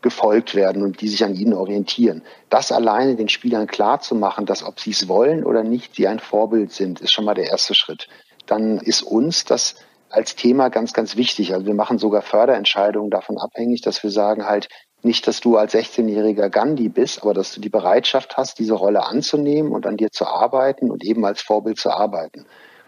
[0.01, 2.23] gefolgt werden und die sich an ihnen orientieren.
[2.49, 6.07] Das alleine den Spielern klar zu machen, dass ob sie es wollen oder nicht, sie
[6.07, 8.07] ein Vorbild sind, ist schon mal der erste Schritt.
[8.47, 9.75] Dann ist uns das
[10.12, 11.54] als Thema ganz, ganz wichtig.
[11.54, 14.67] Also wir machen sogar Förderentscheidungen davon abhängig, dass wir sagen halt
[15.04, 19.06] nicht, dass du als 16-jähriger Gandhi bist, aber dass du die Bereitschaft hast, diese Rolle
[19.06, 22.45] anzunehmen und an dir zu arbeiten und eben als Vorbild zu arbeiten.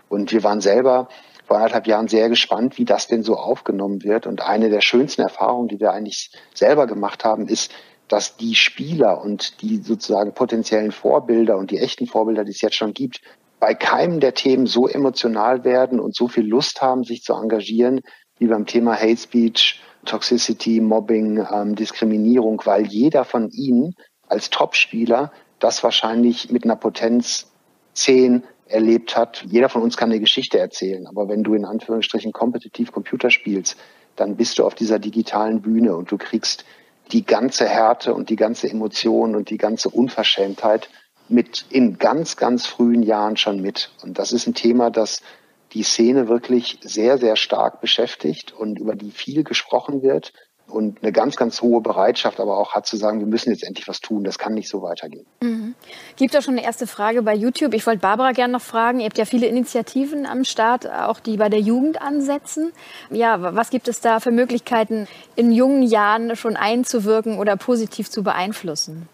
[0.09, 1.07] Und wir waren selber
[1.47, 4.27] vor anderthalb Jahren sehr gespannt, wie das denn so aufgenommen wird.
[4.27, 7.71] Und eine der schönsten Erfahrungen, die wir eigentlich selber gemacht haben, ist,
[8.07, 12.75] dass die Spieler und die sozusagen potenziellen Vorbilder und die echten Vorbilder, die es jetzt
[12.75, 13.21] schon gibt,
[13.63, 18.01] bei keinem der Themen so emotional werden und so viel Lust haben, sich zu engagieren,
[18.37, 23.95] wie beim Thema Hate Speech Toxicity, Mobbing, ähm, Diskriminierung, weil jeder von ihnen
[24.27, 27.53] als Topspieler das wahrscheinlich mit einer Potenz
[27.93, 29.45] 10 erlebt hat.
[29.47, 33.77] Jeder von uns kann eine Geschichte erzählen, aber wenn du in Anführungsstrichen kompetitiv Computer spielst,
[34.17, 36.65] dann bist du auf dieser digitalen Bühne und du kriegst
[37.13, 40.89] die ganze Härte und die ganze Emotion und die ganze Unverschämtheit
[41.33, 43.91] mit in ganz, ganz frühen Jahren schon mit.
[44.03, 45.21] Und das ist ein Thema, das
[45.73, 50.31] die Szene wirklich sehr, sehr stark beschäftigt und über die viel gesprochen wird
[50.67, 53.87] und eine ganz, ganz hohe Bereitschaft aber auch hat zu sagen, wir müssen jetzt endlich
[53.87, 55.25] was tun, das kann nicht so weitergehen.
[55.41, 55.75] Mhm.
[56.15, 57.73] Gibt es schon eine erste Frage bei YouTube?
[57.73, 61.37] Ich wollte Barbara gerne noch fragen, ihr habt ja viele Initiativen am Start, auch die
[61.37, 62.71] bei der Jugend ansetzen.
[63.09, 68.23] Ja, was gibt es da für Möglichkeiten, in jungen Jahren schon einzuwirken oder positiv zu
[68.23, 69.09] beeinflussen?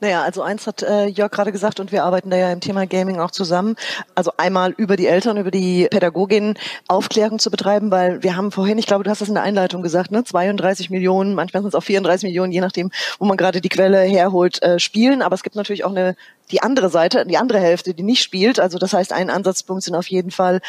[0.00, 2.86] Naja, also eins hat äh, Jörg gerade gesagt und wir arbeiten da ja im Thema
[2.86, 3.76] Gaming auch zusammen.
[4.14, 6.54] Also einmal über die Eltern, über die Pädagogin
[6.88, 9.82] Aufklärung zu betreiben, weil wir haben vorhin, ich glaube, du hast das in der Einleitung
[9.82, 13.60] gesagt, ne, 32 Millionen, manchmal sind es auch 34 Millionen, je nachdem, wo man gerade
[13.60, 15.22] die Quelle herholt, äh, spielen.
[15.22, 16.16] Aber es gibt natürlich auch eine
[16.50, 18.60] die andere Seite, die andere Hälfte, die nicht spielt.
[18.60, 20.60] Also das heißt, ein Ansatzpunkt sind auf jeden Fall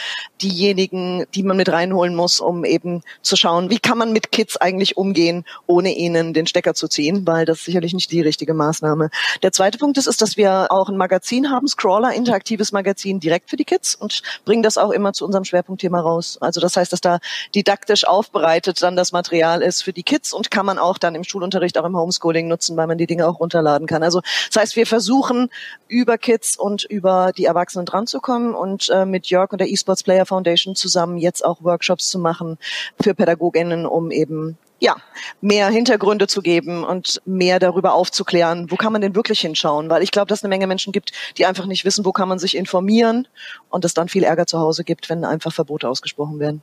[0.41, 4.57] diejenigen, die man mit reinholen muss, um eben zu schauen, wie kann man mit Kids
[4.57, 9.09] eigentlich umgehen, ohne ihnen den Stecker zu ziehen, weil das sicherlich nicht die richtige Maßnahme.
[9.43, 13.49] Der zweite Punkt ist, ist, dass wir auch ein Magazin haben, Scrawler, interaktives Magazin direkt
[13.49, 16.37] für die Kids und bringen das auch immer zu unserem Schwerpunktthema raus.
[16.41, 17.19] Also das heißt, dass da
[17.53, 21.23] didaktisch aufbereitet dann das Material ist für die Kids und kann man auch dann im
[21.23, 24.03] Schulunterricht, auch im Homeschooling nutzen, weil man die Dinge auch runterladen kann.
[24.03, 25.49] Also das heißt, wir versuchen
[25.87, 29.71] über Kids und über die Erwachsenen dran zu kommen und äh, mit Jörg und der
[29.71, 32.57] eSports Player Foundation zusammen jetzt auch Workshops zu machen
[32.99, 34.95] für Pädagoginnen, um eben ja,
[35.41, 39.89] mehr Hintergründe zu geben und mehr darüber aufzuklären, wo kann man denn wirklich hinschauen?
[39.89, 42.29] Weil ich glaube, dass es eine Menge Menschen gibt, die einfach nicht wissen, wo kann
[42.29, 43.27] man sich informieren
[43.69, 46.61] und es dann viel Ärger zu Hause gibt, wenn einfach Verbote ausgesprochen werden.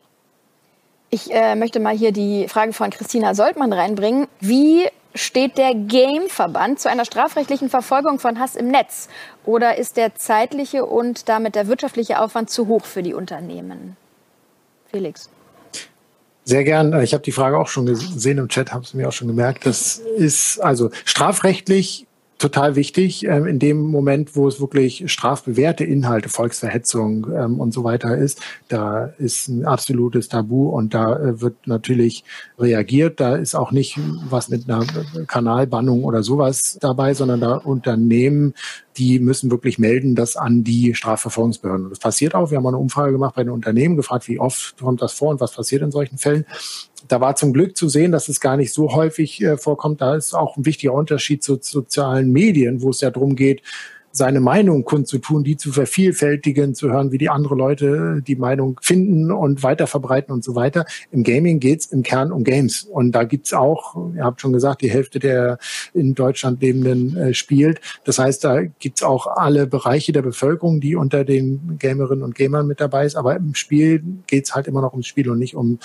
[1.15, 4.27] Ich äh, möchte mal hier die Frage von Christina Soltmann reinbringen.
[4.41, 9.09] Wie steht der Game-Verband zu einer strafrechtlichen Verfolgung von Hass im Netz?
[9.45, 13.97] Oder ist der zeitliche und damit der wirtschaftliche Aufwand zu hoch für die Unternehmen?
[14.91, 15.31] Felix.
[16.43, 17.01] Sehr gern.
[17.01, 19.67] Ich habe die Frage auch schon gesehen im Chat, habe es mir auch schon gemerkt.
[19.67, 22.09] Das ist also strafrechtlich
[22.45, 27.85] total wichtig, ähm, in dem Moment, wo es wirklich strafbewährte Inhalte, Volksverhetzung ähm, und so
[27.85, 32.23] weiter ist, da ist ein absolutes Tabu und da äh, wird natürlich
[32.59, 33.19] reagiert.
[33.19, 34.85] Da ist auch nicht was mit einer
[35.27, 38.53] Kanalbannung oder sowas dabei, sondern da Unternehmen,
[38.97, 41.91] die müssen wirklich melden, das an die Strafverfolgungsbehörden.
[41.91, 42.51] Das passiert auch.
[42.51, 45.41] Wir haben eine Umfrage gemacht bei den Unternehmen, gefragt, wie oft kommt das vor und
[45.41, 46.47] was passiert in solchen Fällen
[47.09, 50.01] da war zum Glück zu sehen, dass es gar nicht so häufig äh, vorkommt.
[50.01, 53.63] Da ist auch ein wichtiger Unterschied zu sozialen Medien, wo es ja darum geht,
[54.15, 59.33] seine Meinung kundzutun, die zu vervielfältigen, zu hören, wie die andere Leute die Meinung finden
[59.33, 60.87] und weiter verbreiten und so weiter.
[61.11, 62.85] Im Gaming geht's im Kern um Games.
[62.85, 65.59] Und da gibt's auch, ihr habt schon gesagt, die Hälfte der
[65.95, 67.81] in Deutschland Lebenden äh, spielt.
[68.05, 72.69] Das heißt, da gibt's auch alle Bereiche der Bevölkerung, die unter den Gamerinnen und Gamern
[72.69, 73.17] mit dabei ist.
[73.17, 75.81] Aber im Spiel geht's halt immer noch ums Spiel und nicht um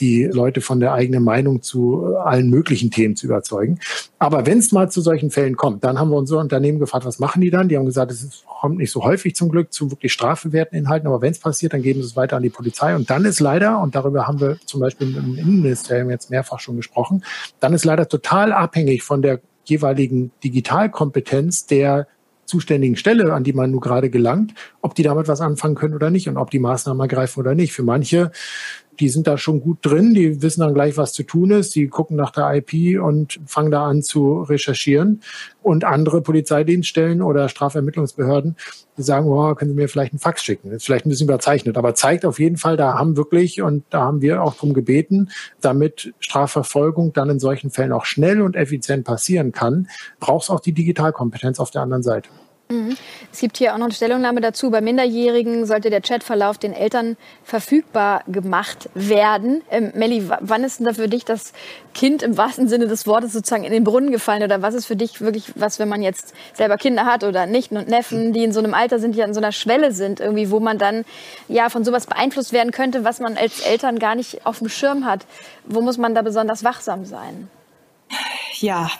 [0.00, 3.78] die Leute von der eigenen Meinung zu allen möglichen Themen zu überzeugen.
[4.18, 7.18] Aber wenn es mal zu solchen Fällen kommt, dann haben wir unsere Unternehmen gefragt, was
[7.18, 7.68] machen die dann?
[7.68, 11.20] Die haben gesagt, es kommt nicht so häufig zum Glück zu wirklich strafbewährten Inhalten, aber
[11.22, 12.94] wenn es passiert, dann geben sie es weiter an die Polizei.
[12.94, 16.76] Und dann ist leider, und darüber haben wir zum Beispiel im Innenministerium jetzt mehrfach schon
[16.76, 17.24] gesprochen,
[17.60, 22.06] dann ist leider total abhängig von der jeweiligen Digitalkompetenz der
[22.44, 26.10] zuständigen Stelle, an die man nun gerade gelangt, ob die damit was anfangen können oder
[26.10, 27.72] nicht und ob die Maßnahmen ergreifen oder nicht.
[27.72, 28.30] Für manche
[29.00, 31.88] die sind da schon gut drin, die wissen dann gleich, was zu tun ist, die
[31.88, 35.22] gucken nach der IP und fangen da an zu recherchieren.
[35.62, 38.56] Und andere Polizeidienststellen oder Strafermittlungsbehörden,
[38.96, 40.70] die sagen, oh, können Sie mir vielleicht einen Fax schicken.
[40.72, 44.02] Ist vielleicht ein bisschen überzeichnet, aber zeigt auf jeden Fall, da haben wirklich, und da
[44.02, 49.04] haben wir auch drum gebeten, damit Strafverfolgung dann in solchen Fällen auch schnell und effizient
[49.04, 49.88] passieren kann,
[50.20, 52.28] braucht es auch die Digitalkompetenz auf der anderen Seite.
[53.32, 54.70] Es gibt hier auch noch eine Stellungnahme dazu.
[54.70, 59.62] Bei Minderjährigen sollte der Chatverlauf den Eltern verfügbar gemacht werden.
[59.70, 61.52] Ähm, Melli, wann ist denn da für dich das
[61.94, 64.42] Kind im wahrsten Sinne des Wortes sozusagen in den Brunnen gefallen?
[64.42, 67.76] Oder was ist für dich wirklich was, wenn man jetzt selber Kinder hat oder Nichten
[67.76, 70.50] und Neffen, die in so einem Alter sind, die an so einer Schwelle sind, irgendwie,
[70.50, 71.04] wo man dann
[71.48, 75.04] ja von sowas beeinflusst werden könnte, was man als Eltern gar nicht auf dem Schirm
[75.04, 75.26] hat?
[75.64, 77.48] Wo muss man da besonders wachsam sein?
[78.62, 78.92] Ja,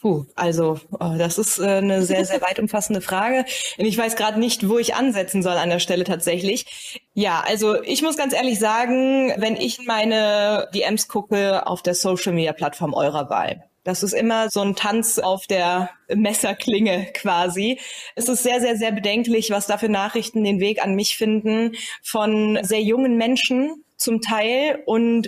[0.00, 3.44] puh, also oh, das ist äh, eine sehr, sehr weit umfassende Frage.
[3.76, 7.00] Und ich weiß gerade nicht, wo ich ansetzen soll an der Stelle tatsächlich.
[7.12, 12.32] Ja, also ich muss ganz ehrlich sagen, wenn ich meine DMs gucke auf der Social
[12.32, 17.80] Media Plattform eurer Wahl, das ist immer so ein Tanz auf der Messerklinge quasi.
[18.14, 21.72] Es ist sehr, sehr, sehr bedenklich, was da für Nachrichten den Weg an mich finden
[22.04, 25.26] von sehr jungen Menschen zum Teil und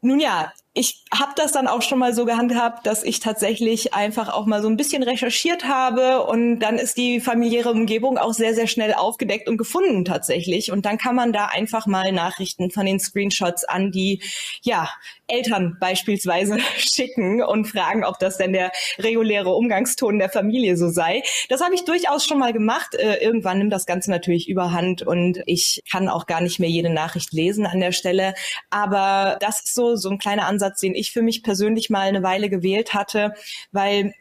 [0.00, 4.28] Nun ja, ich habe das dann auch schon mal so gehandhabt, dass ich tatsächlich einfach
[4.28, 8.56] auch mal so ein bisschen recherchiert habe und dann ist die familiäre Umgebung auch sehr,
[8.56, 10.72] sehr schnell aufgedeckt und gefunden tatsächlich.
[10.72, 14.20] Und dann kann man da einfach mal Nachrichten von den Screenshots an die,
[14.62, 14.90] ja,
[15.26, 21.22] Eltern beispielsweise schicken und fragen, ob das denn der reguläre Umgangston der Familie so sei.
[21.48, 22.94] Das habe ich durchaus schon mal gemacht.
[22.94, 26.90] Äh, irgendwann nimmt das Ganze natürlich überhand und ich kann auch gar nicht mehr jede
[26.90, 28.34] Nachricht lesen an der Stelle.
[28.70, 32.22] Aber das ist so, so ein kleiner Ansatz, den ich für mich persönlich mal eine
[32.22, 33.34] Weile gewählt hatte,
[33.72, 34.14] weil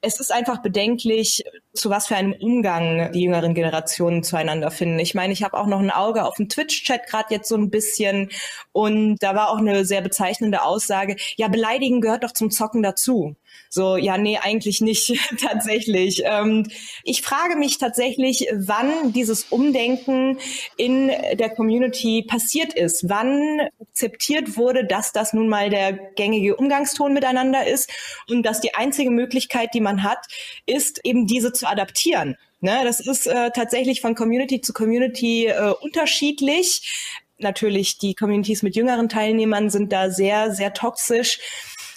[0.00, 1.44] es ist einfach bedenklich,
[1.78, 4.98] zu was für einem Umgang die jüngeren Generationen zueinander finden.
[4.98, 7.70] Ich meine, ich habe auch noch ein Auge auf den Twitch-Chat gerade jetzt so ein
[7.70, 8.30] bisschen
[8.72, 13.36] und da war auch eine sehr bezeichnende Aussage, ja, beleidigen gehört doch zum Zocken dazu.
[13.70, 16.22] So, ja, nee, eigentlich nicht tatsächlich.
[16.24, 16.66] Ähm,
[17.04, 20.38] ich frage mich tatsächlich, wann dieses Umdenken
[20.76, 27.12] in der Community passiert ist, wann akzeptiert wurde, dass das nun mal der gängige Umgangston
[27.12, 27.90] miteinander ist
[28.28, 30.26] und dass die einzige Möglichkeit, die man hat,
[30.66, 32.36] ist eben diese zu adaptieren.
[32.60, 37.22] Ne, das ist äh, tatsächlich von Community zu Community äh, unterschiedlich.
[37.38, 41.38] Natürlich, die Communities mit jüngeren Teilnehmern sind da sehr, sehr toxisch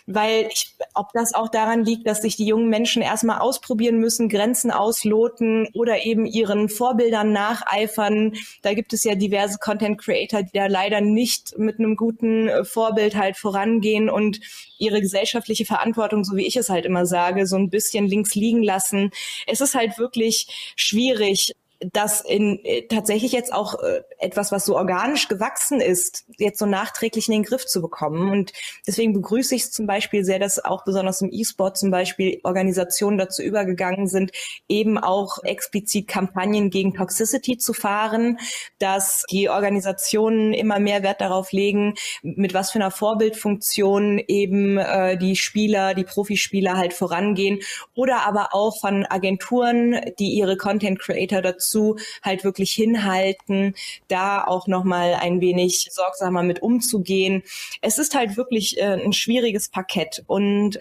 [0.07, 4.29] weil ich, ob das auch daran liegt, dass sich die jungen Menschen erstmal ausprobieren müssen,
[4.29, 8.33] Grenzen ausloten oder eben ihren Vorbildern nacheifern.
[8.61, 12.63] Da gibt es ja diverse Content Creator, die da leider nicht mit einem guten äh,
[12.63, 14.39] Vorbild halt vorangehen und
[14.77, 18.63] ihre gesellschaftliche Verantwortung, so wie ich es halt immer sage, so ein bisschen links liegen
[18.63, 19.11] lassen.
[19.47, 24.77] Es ist halt wirklich schwierig, das in äh, tatsächlich jetzt auch äh, etwas, was so
[24.77, 28.31] organisch gewachsen ist, jetzt so nachträglich in den Griff zu bekommen.
[28.31, 28.53] Und
[28.85, 33.17] deswegen begrüße ich es zum Beispiel sehr, dass auch besonders im E-Sport zum Beispiel Organisationen
[33.17, 34.31] dazu übergegangen sind,
[34.69, 38.37] eben auch explizit Kampagnen gegen Toxicity zu fahren,
[38.77, 45.17] dass die Organisationen immer mehr Wert darauf legen, mit was für einer Vorbildfunktion eben äh,
[45.17, 47.59] die Spieler, die Profispieler halt vorangehen
[47.95, 53.75] oder aber auch von Agenturen, die ihre Content Creator dazu dazu halt wirklich hinhalten,
[54.07, 57.43] da auch nochmal ein wenig sorgsamer mit umzugehen.
[57.81, 60.79] Es ist halt wirklich äh, ein schwieriges Parkett und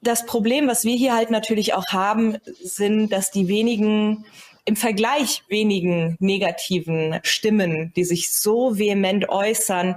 [0.00, 4.24] das Problem, was wir hier halt natürlich auch haben, sind, dass die wenigen
[4.64, 9.96] im Vergleich wenigen negativen Stimmen, die sich so vehement äußern,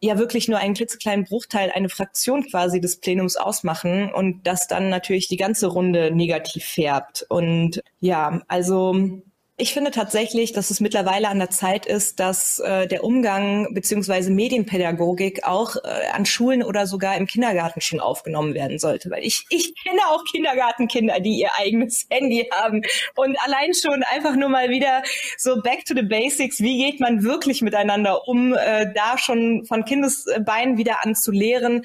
[0.00, 4.88] ja wirklich nur einen klitzekleinen Bruchteil, eine Fraktion quasi des Plenums ausmachen und das dann
[4.88, 7.26] natürlich die ganze Runde negativ färbt.
[7.28, 9.22] Und ja, also
[9.60, 14.30] ich finde tatsächlich, dass es mittlerweile an der Zeit ist, dass äh, der Umgang beziehungsweise
[14.30, 19.10] Medienpädagogik auch äh, an Schulen oder sogar im Kindergarten schon aufgenommen werden sollte.
[19.10, 22.82] Weil ich, ich kenne auch Kindergartenkinder, die ihr eigenes Handy haben.
[23.16, 25.02] Und allein schon einfach nur mal wieder
[25.36, 26.60] so back to the basics.
[26.60, 31.82] Wie geht man wirklich miteinander um, äh, da schon von Kindesbeinen wieder an zu lehren,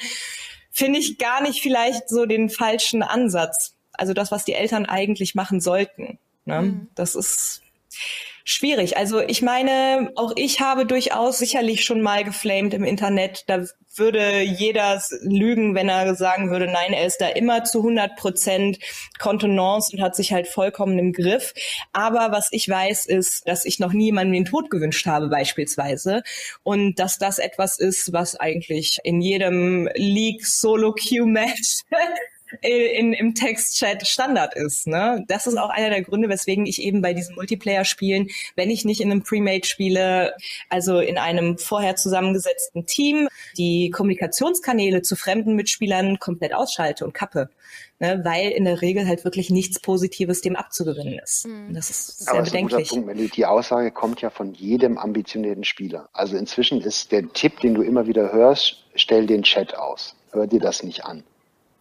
[0.69, 3.75] finde ich gar nicht vielleicht so den falschen Ansatz.
[3.93, 6.19] Also das, was die Eltern eigentlich machen sollten.
[6.45, 6.61] Ne?
[6.61, 6.87] Mhm.
[6.93, 7.62] Das ist
[8.43, 8.97] schwierig.
[8.97, 13.43] Also ich meine, auch ich habe durchaus sicherlich schon mal geflamed im Internet.
[13.47, 18.15] Da würde jeder lügen, wenn er sagen würde, nein, er ist da immer zu 100
[18.15, 18.79] Prozent
[19.19, 21.53] Kontenance und hat sich halt vollkommen im Griff.
[21.91, 26.23] Aber was ich weiß, ist, dass ich noch niemandem den Tod gewünscht habe beispielsweise
[26.63, 31.81] und dass das etwas ist, was eigentlich in jedem League Solo Q Match
[32.61, 34.87] in, im Textchat Standard ist.
[34.87, 35.23] Ne?
[35.27, 39.01] Das ist auch einer der Gründe, weswegen ich eben bei diesen Multiplayer-Spielen, wenn ich nicht
[39.01, 40.33] in einem Premade spiele,
[40.69, 47.49] also in einem vorher zusammengesetzten Team, die Kommunikationskanäle zu fremden Mitspielern komplett ausschalte und kappe.
[47.99, 48.21] Ne?
[48.23, 51.47] Weil in der Regel halt wirklich nichts Positives dem abzugewinnen ist.
[51.47, 51.73] Mhm.
[51.73, 52.89] Das ist sehr Aber bedenklich.
[52.89, 53.29] Punkt, Melly.
[53.29, 56.09] Die Aussage kommt ja von jedem ambitionierten Spieler.
[56.13, 60.15] Also inzwischen ist der Tipp, den du immer wieder hörst, stell den Chat aus.
[60.31, 61.23] Hör dir das nicht an.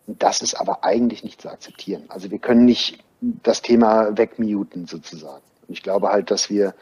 [0.07, 2.05] Das ist aber eigentlich nicht zu akzeptieren.
[2.09, 5.43] Also wir können nicht das Thema wegmuten sozusagen.
[5.69, 6.75] Und ich glaube halt, dass wir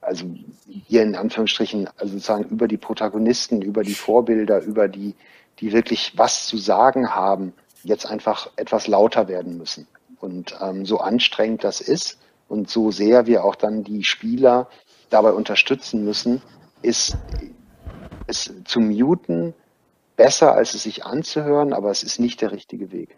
[0.00, 0.24] also
[0.66, 5.14] hier in Anführungsstrichen also sozusagen über die Protagonisten, über die Vorbilder, über die,
[5.58, 9.86] die wirklich was zu sagen haben, jetzt einfach etwas lauter werden müssen.
[10.20, 14.68] Und ähm, so anstrengend das ist und so sehr wir auch dann die Spieler
[15.10, 16.42] dabei unterstützen müssen,
[16.82, 17.16] ist
[18.26, 19.54] es zu muten
[20.16, 23.16] besser, als es sich anzuhören, aber es ist nicht der richtige Weg.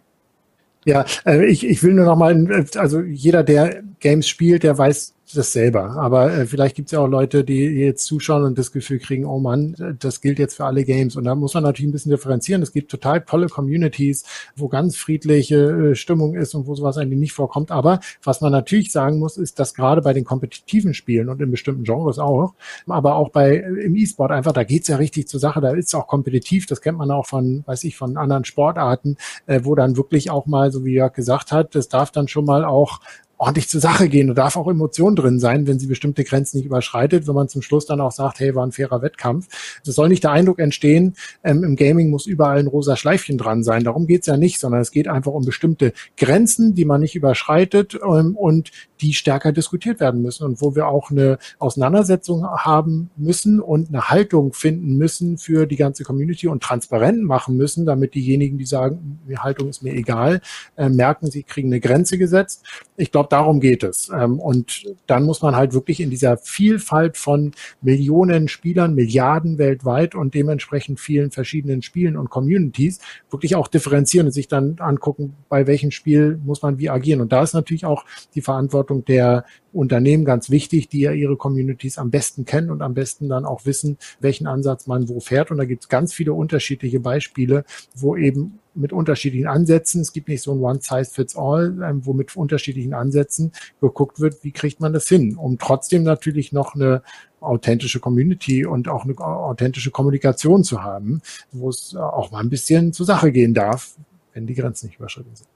[0.85, 5.15] Ja, äh, ich, ich will nur noch mal, also jeder, der Games spielt, der weiß
[5.37, 5.97] das selber.
[5.97, 9.25] Aber äh, vielleicht gibt es ja auch Leute, die jetzt zuschauen und das Gefühl kriegen,
[9.25, 11.17] oh Mann, das gilt jetzt für alle Games.
[11.17, 12.63] Und da muss man natürlich ein bisschen differenzieren.
[12.63, 14.25] Es gibt total tolle Communities,
[14.57, 17.71] wo ganz friedliche äh, Stimmung ist und wo sowas eigentlich nicht vorkommt.
[17.71, 21.51] Aber was man natürlich sagen muss, ist, dass gerade bei den kompetitiven Spielen und in
[21.51, 22.55] bestimmten Genres auch,
[22.87, 25.95] aber auch bei im E-Sport einfach, da geht's ja richtig zur Sache, da ist es
[25.95, 29.97] auch kompetitiv, das kennt man auch von, weiß ich, von anderen Sportarten, äh, wo dann
[29.97, 33.01] wirklich auch mal, so wie Jörg gesagt hat, das darf dann schon mal auch
[33.39, 36.67] ordentlich zur Sache gehen und darf auch Emotion drin sein, wenn sie bestimmte Grenzen nicht
[36.67, 39.47] überschreitet, wenn man zum Schluss dann auch sagt, hey, war ein fairer Wettkampf.
[39.87, 43.63] Es soll nicht der Eindruck entstehen, ähm, im Gaming muss überall ein rosa Schleifchen dran
[43.63, 43.85] sein.
[43.85, 47.99] Darum geht's ja nicht, sondern es geht einfach um bestimmte Grenzen, die man nicht überschreitet
[48.05, 53.61] ähm, und die stärker diskutiert werden müssen und wo wir auch eine Auseinandersetzung haben müssen
[53.61, 58.59] und eine Haltung finden müssen für die ganze Community und transparent machen müssen, damit diejenigen,
[58.59, 60.41] die sagen, die Haltung ist mir egal,
[60.77, 62.65] äh, merken, sie kriegen eine Grenze gesetzt.
[62.97, 64.11] Ich glaube, darum geht es.
[64.11, 70.15] Ähm, und dann muss man halt wirklich in dieser Vielfalt von Millionen Spielern, Milliarden weltweit
[70.15, 75.67] und dementsprechend vielen verschiedenen Spielen und Communities wirklich auch differenzieren und sich dann angucken, bei
[75.67, 77.21] welchem Spiel muss man wie agieren.
[77.21, 81.99] Und da ist natürlich auch die Verantwortung der Unternehmen ganz wichtig, die ja ihre Communities
[81.99, 85.51] am besten kennen und am besten dann auch wissen, welchen Ansatz man wo fährt.
[85.51, 90.29] Und da gibt es ganz viele unterschiedliche Beispiele, wo eben mit unterschiedlichen Ansätzen, es gibt
[90.29, 95.09] nicht so ein One-Size-Fits-All, ähm, wo mit unterschiedlichen Ansätzen geguckt wird, wie kriegt man das
[95.09, 97.03] hin, um trotzdem natürlich noch eine
[97.41, 101.21] authentische Community und auch eine authentische Kommunikation zu haben,
[101.53, 103.97] wo es auch mal ein bisschen zur Sache gehen darf,
[104.33, 105.49] wenn die Grenzen nicht überschritten sind.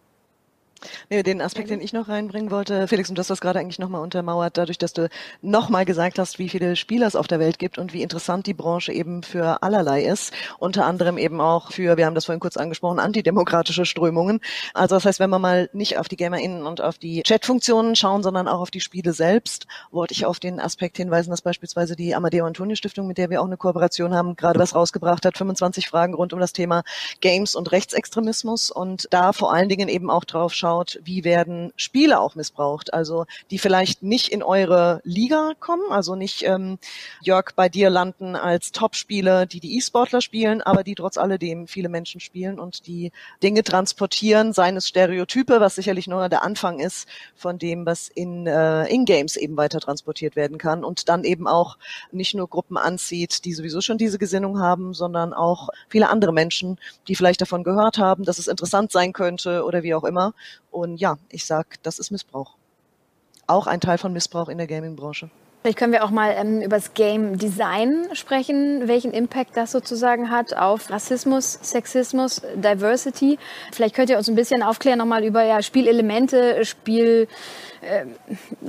[1.11, 4.57] Nee, den Aspekt, den ich noch reinbringen wollte, Felix, und das gerade eigentlich nochmal untermauert,
[4.57, 5.09] dadurch, dass du
[5.41, 8.55] nochmal gesagt hast, wie viele Spieler es auf der Welt gibt und wie interessant die
[8.55, 10.33] Branche eben für allerlei ist.
[10.59, 14.41] Unter anderem eben auch für, wir haben das vorhin kurz angesprochen, antidemokratische Strömungen.
[14.75, 18.23] Also das heißt, wenn wir mal nicht auf die GamerInnen und auf die Chatfunktionen schauen,
[18.23, 22.15] sondern auch auf die Spiele selbst, wollte ich auf den Aspekt hinweisen, dass beispielsweise die
[22.15, 25.89] Amadeo Antonio Stiftung, mit der wir auch eine Kooperation haben, gerade was rausgebracht hat, 25
[25.89, 26.83] Fragen rund um das Thema
[27.21, 31.73] Games und Rechtsextremismus und da vor allen Dingen eben auch drauf schauen, anschaut, wie werden
[31.77, 36.79] Spiele auch missbraucht, also die vielleicht nicht in eure Liga kommen, also nicht ähm,
[37.21, 41.89] Jörg bei dir landen als Top-Spiele, die die E-Sportler spielen, aber die trotz alledem viele
[41.89, 47.09] Menschen spielen und die Dinge transportieren, seien es Stereotype, was sicherlich nur der Anfang ist
[47.35, 51.47] von dem, was in, äh, in Games eben weiter transportiert werden kann und dann eben
[51.47, 51.77] auch
[52.11, 56.79] nicht nur Gruppen anzieht, die sowieso schon diese Gesinnung haben, sondern auch viele andere Menschen,
[57.09, 60.35] die vielleicht davon gehört haben, dass es interessant sein könnte oder wie auch immer
[60.73, 62.57] und ja, ich sag, das ist Missbrauch.
[63.47, 65.31] Auch ein Teil von Missbrauch in der Gaming-Branche.
[65.63, 70.29] Vielleicht können wir auch mal ähm, über das Game Design sprechen, welchen Impact das sozusagen
[70.29, 73.39] hat auf Rassismus, Sexismus, Diversity.
[73.71, 77.29] Vielleicht könnt ihr uns ein bisschen aufklären nochmal über ja, Spielelemente, Spiel,
[77.81, 78.07] äh,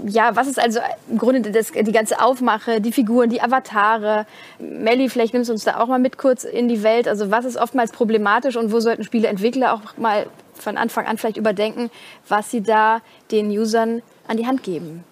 [0.06, 4.28] ja, was ist also im Grunde das, die ganze Aufmache, die Figuren, die Avatare.
[4.60, 7.08] Melly, vielleicht nimmst du uns da auch mal mit kurz in die Welt.
[7.08, 11.38] Also was ist oftmals problematisch und wo sollten Spieleentwickler auch mal von Anfang an vielleicht
[11.38, 11.90] überdenken,
[12.28, 15.04] was sie da den Usern an die Hand geben?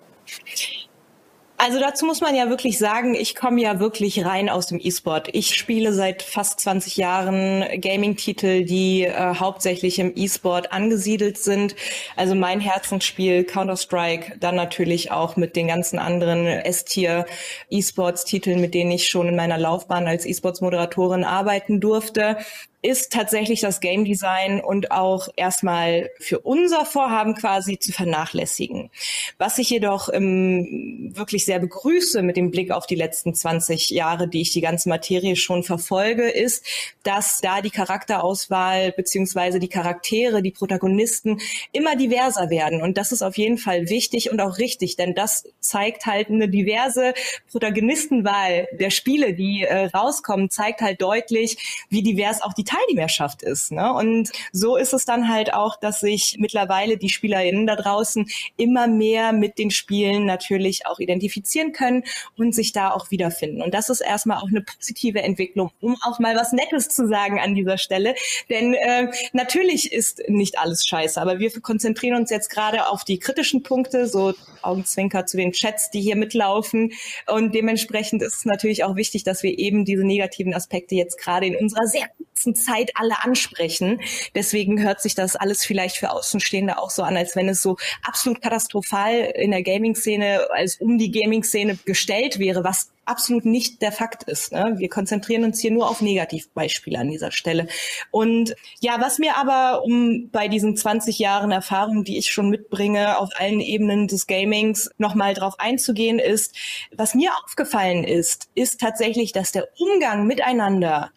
[1.64, 5.30] Also dazu muss man ja wirklich sagen, ich komme ja wirklich rein aus dem E-Sport.
[5.34, 11.76] Ich spiele seit fast 20 Jahren Gaming-Titel, die äh, hauptsächlich im E-Sport angesiedelt sind.
[12.16, 17.28] Also mein Herzensspiel Counter-Strike, dann natürlich auch mit den ganzen anderen S-Tier
[17.70, 22.38] E-Sports-Titeln, mit denen ich schon in meiner Laufbahn als E-Sports-Moderatorin arbeiten durfte
[22.82, 28.90] ist tatsächlich das Game Design und auch erstmal für unser Vorhaben quasi zu vernachlässigen.
[29.38, 34.28] Was ich jedoch ähm, wirklich sehr begrüße mit dem Blick auf die letzten 20 Jahre,
[34.28, 36.66] die ich die ganze Materie schon verfolge, ist,
[37.04, 41.40] dass da die Charakterauswahl beziehungsweise die Charaktere, die Protagonisten
[41.72, 42.82] immer diverser werden.
[42.82, 46.50] Und das ist auf jeden Fall wichtig und auch richtig, denn das zeigt halt eine
[46.50, 47.14] diverse
[47.52, 53.72] Protagonistenwahl der Spiele, die äh, rauskommen, zeigt halt deutlich, wie divers auch die Teilnehmerschaft ist.
[53.72, 53.94] Ne?
[53.94, 58.88] Und so ist es dann halt auch, dass sich mittlerweile die SpielerInnen da draußen immer
[58.88, 62.04] mehr mit den Spielen natürlich auch identifizieren können
[62.38, 63.62] und sich da auch wiederfinden.
[63.62, 67.40] Und das ist erstmal auch eine positive Entwicklung, um auch mal was Nettes zu sagen
[67.40, 68.16] an dieser Stelle.
[68.50, 73.20] Denn äh, natürlich ist nicht alles scheiße, aber wir konzentrieren uns jetzt gerade auf die
[73.20, 76.94] kritischen Punkte, so Augenzwinker zu den Chats, die hier mitlaufen.
[77.28, 81.48] Und dementsprechend ist es natürlich auch wichtig, dass wir eben diese negativen Aspekte jetzt gerade
[81.48, 82.08] in unserer sehr
[82.42, 84.02] kurzen Zeit alle ansprechen.
[84.36, 87.78] Deswegen hört sich das alles vielleicht für Außenstehende auch so an, als wenn es so
[88.04, 93.92] absolut katastrophal in der Gaming-Szene, als um die Gaming-Szene gestellt wäre, was absolut nicht der
[93.92, 94.52] Fakt ist.
[94.52, 94.76] Ne?
[94.78, 97.68] Wir konzentrieren uns hier nur auf Negativbeispiele an dieser Stelle.
[98.12, 103.18] Und ja, was mir aber, um bei diesen 20 Jahren Erfahrung, die ich schon mitbringe,
[103.18, 106.56] auf allen Ebenen des Gamings nochmal drauf einzugehen, ist,
[106.96, 111.12] was mir aufgefallen ist, ist tatsächlich, dass der Umgang miteinander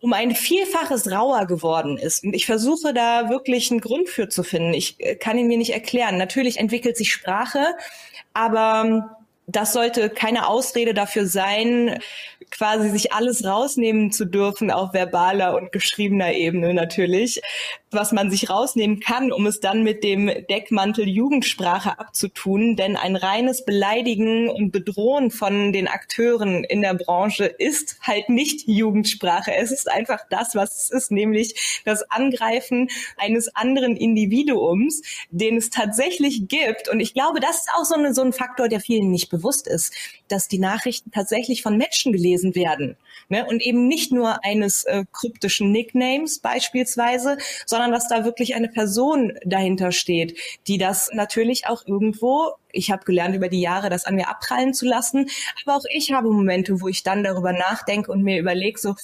[0.00, 2.24] um ein Vielfaches rauer geworden ist.
[2.24, 4.74] Und ich versuche da wirklich einen Grund für zu finden.
[4.74, 6.18] Ich äh, kann ihn mir nicht erklären.
[6.18, 7.64] Natürlich entwickelt sich Sprache,
[8.34, 9.16] aber
[9.46, 11.98] das sollte keine Ausrede dafür sein,
[12.50, 17.40] quasi sich alles rausnehmen zu dürfen auf verbaler und geschriebener Ebene natürlich,
[17.90, 22.74] was man sich rausnehmen kann, um es dann mit dem Deckmantel Jugendsprache abzutun.
[22.76, 28.66] Denn ein reines Beleidigen und Bedrohen von den Akteuren in der Branche ist halt nicht
[28.66, 29.54] Jugendsprache.
[29.54, 35.70] Es ist einfach das, was es ist, nämlich das Angreifen eines anderen Individuums, den es
[35.70, 36.88] tatsächlich gibt.
[36.88, 39.68] Und ich glaube, das ist auch so, eine, so ein Faktor, der vielen nicht bewusst
[39.68, 39.94] ist,
[40.28, 42.96] dass die Nachrichten tatsächlich von Menschen gelesen werden.
[43.28, 43.46] Ne?
[43.46, 47.38] Und eben nicht nur eines äh, kryptischen Nicknames beispielsweise,
[47.76, 53.04] sondern dass da wirklich eine Person dahinter steht, die das natürlich auch irgendwo ich habe
[53.04, 55.30] gelernt über die Jahre, das an mir abprallen zu lassen.
[55.64, 58.94] Aber auch ich habe Momente, wo ich dann darüber nachdenke und mir überlege, so,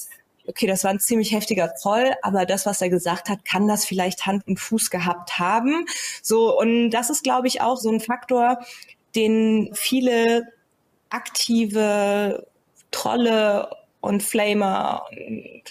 [0.47, 3.85] okay, das war ein ziemlich heftiger Zoll, aber das, was er gesagt hat, kann das
[3.85, 5.87] vielleicht Hand und Fuß gehabt haben.
[6.23, 8.59] So, und das ist, glaube ich, auch so ein Faktor,
[9.15, 10.49] den viele
[11.11, 12.47] aktive
[12.91, 13.71] Trolle
[14.01, 15.63] und Flamer und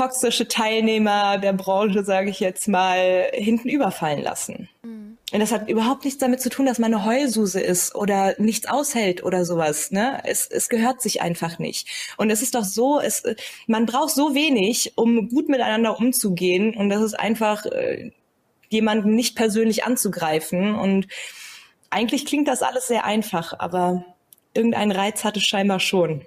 [0.00, 4.68] toxische Teilnehmer der Branche, sage ich jetzt mal, hinten überfallen lassen.
[4.82, 5.18] Mhm.
[5.32, 8.66] Und das hat überhaupt nichts damit zu tun, dass man eine Heulsuse ist oder nichts
[8.66, 9.90] aushält oder sowas.
[9.90, 10.20] Ne?
[10.24, 12.14] Es, es gehört sich einfach nicht.
[12.16, 13.22] Und es ist doch so, es,
[13.66, 16.74] man braucht so wenig, um gut miteinander umzugehen.
[16.74, 18.10] Und das ist einfach, äh,
[18.70, 20.74] jemanden nicht persönlich anzugreifen.
[20.74, 21.08] Und
[21.90, 24.04] eigentlich klingt das alles sehr einfach, aber
[24.54, 26.24] irgendeinen Reiz hat es scheinbar schon.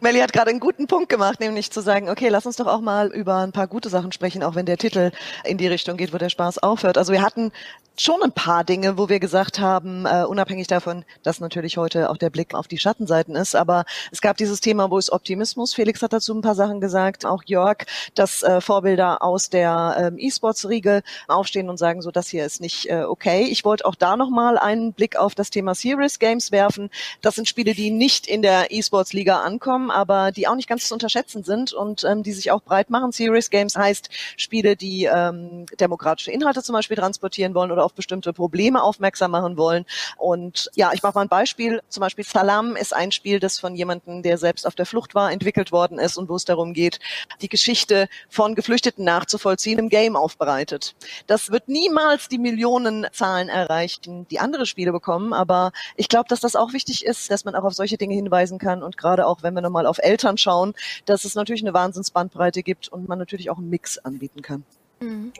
[0.00, 2.80] Melly hat gerade einen guten Punkt gemacht, nämlich zu sagen, okay, lass uns doch auch
[2.80, 5.10] mal über ein paar gute Sachen sprechen, auch wenn der Titel
[5.44, 6.98] in die Richtung geht, wo der Spaß aufhört.
[6.98, 7.52] Also wir hatten
[8.00, 12.16] schon ein paar Dinge, wo wir gesagt haben, äh, unabhängig davon, dass natürlich heute auch
[12.16, 15.74] der Blick auf die Schattenseiten ist, aber es gab dieses Thema, wo ist Optimismus?
[15.74, 17.78] Felix hat dazu ein paar Sachen gesagt, auch Jörg,
[18.14, 22.88] dass äh, Vorbilder aus der ähm, E-Sports-Riege aufstehen und sagen, so das hier ist nicht
[22.90, 23.44] äh, okay.
[23.44, 26.90] Ich wollte auch da nochmal einen Blick auf das Thema Serious Games werfen.
[27.22, 30.94] Das sind Spiele, die nicht in der E-Sports-Liga ankommen, aber die auch nicht ganz zu
[30.94, 33.10] unterschätzen sind und ähm, die sich auch breit machen.
[33.12, 38.32] Serious Games heißt Spiele, die ähm, demokratische Inhalte zum Beispiel transportieren wollen oder auf bestimmte
[38.32, 39.86] Probleme aufmerksam machen wollen.
[40.18, 41.80] Und ja, ich mache mal ein Beispiel.
[41.88, 45.32] Zum Beispiel Salam ist ein Spiel, das von jemandem, der selbst auf der Flucht war,
[45.32, 46.98] entwickelt worden ist und wo es darum geht,
[47.40, 50.94] die Geschichte von Geflüchteten nachzuvollziehen, im Game aufbereitet.
[51.26, 56.56] Das wird niemals die Millionenzahlen erreichen, die andere Spiele bekommen, aber ich glaube, dass das
[56.56, 59.54] auch wichtig ist, dass man auch auf solche Dinge hinweisen kann und gerade auch, wenn
[59.54, 60.74] wir nochmal auf Eltern schauen,
[61.04, 64.64] dass es natürlich eine Wahnsinnsbandbreite gibt und man natürlich auch einen Mix anbieten kann.
[65.00, 65.32] Mhm.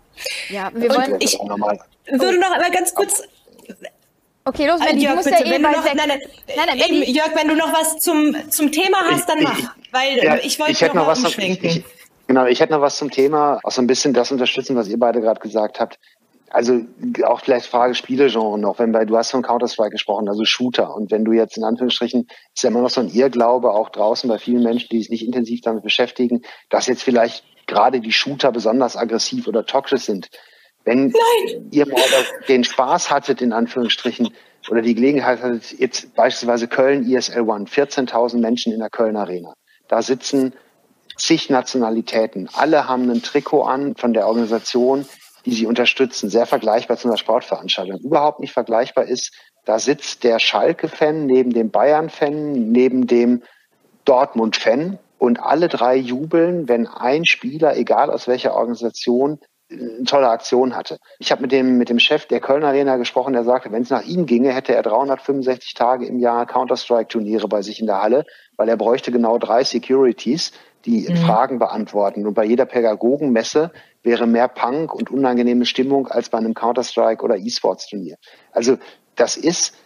[0.48, 1.16] Ja, wir wollen.
[1.18, 3.22] Ich würde noch einmal ganz kurz.
[4.44, 7.02] Okay, los, wenn Jörg, bitte, ja eh wenn du noch, nein, nein, nein, nein eben,
[7.12, 9.74] Jörg, wenn du noch was zum, zum Thema hast, dann mach.
[9.90, 11.68] Weil ja, ich wollte ich noch, noch was umschwenken.
[11.68, 11.84] Ich,
[12.28, 15.00] genau, ich hätte noch was zum Thema, auch so ein bisschen das unterstützen, was ihr
[15.00, 15.98] beide gerade gesagt habt.
[16.50, 16.80] Also
[17.24, 20.94] auch vielleicht Frage Spielegenre noch, wenn bei, du hast von Counter-Strike gesprochen, also Shooter.
[20.94, 24.28] Und wenn du jetzt in Anführungsstrichen, ist ja immer noch so ein Irrglaube, auch draußen
[24.28, 28.52] bei vielen Menschen, die sich nicht intensiv damit beschäftigen, dass jetzt vielleicht gerade die Shooter
[28.52, 30.28] besonders aggressiv oder toxisch sind.
[30.84, 31.68] Wenn Nein.
[31.72, 32.00] ihr mal
[32.48, 34.28] den Spaß hattet, in Anführungsstrichen,
[34.70, 39.54] oder die Gelegenheit hattet, jetzt beispielsweise Köln ISL One, 14.000 Menschen in der Köln Arena.
[39.88, 40.52] Da sitzen
[41.16, 42.48] zig Nationalitäten.
[42.52, 45.06] Alle haben ein Trikot an von der Organisation,
[45.46, 46.28] die sie unterstützen.
[46.28, 48.00] Sehr vergleichbar zu einer Sportveranstaltung.
[48.00, 49.32] Überhaupt nicht vergleichbar ist,
[49.64, 53.42] da sitzt der Schalke-Fan neben dem Bayern-Fan, neben dem
[54.04, 59.38] Dortmund-Fan und alle drei jubeln, wenn ein Spieler, egal aus welcher Organisation,
[59.70, 60.98] eine tolle Aktion hatte.
[61.18, 63.90] Ich habe mit dem, mit dem Chef der Köln Arena gesprochen, der sagte, wenn es
[63.90, 68.24] nach ihm ginge, hätte er 365 Tage im Jahr Counter-Strike-Turniere bei sich in der Halle,
[68.56, 70.52] weil er bräuchte genau drei Securities,
[70.86, 71.16] die mhm.
[71.16, 72.26] Fragen beantworten.
[72.26, 73.72] Und bei jeder Pädagogenmesse
[74.02, 78.16] wäre mehr Punk und unangenehme Stimmung als bei einem Counter-Strike oder E-Sports-Turnier.
[78.52, 78.78] Also
[79.16, 79.76] das ist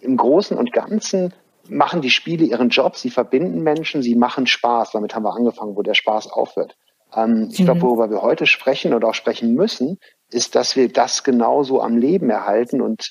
[0.00, 1.32] im Großen und Ganzen
[1.68, 4.92] machen die Spiele ihren Job, sie verbinden Menschen, sie machen Spaß.
[4.92, 6.76] Damit haben wir angefangen, wo der Spaß aufhört.
[7.14, 7.82] Ähm, ich glaube, mhm.
[7.82, 9.98] worüber wir heute sprechen oder auch sprechen müssen,
[10.30, 13.10] ist, dass wir das genauso am Leben erhalten und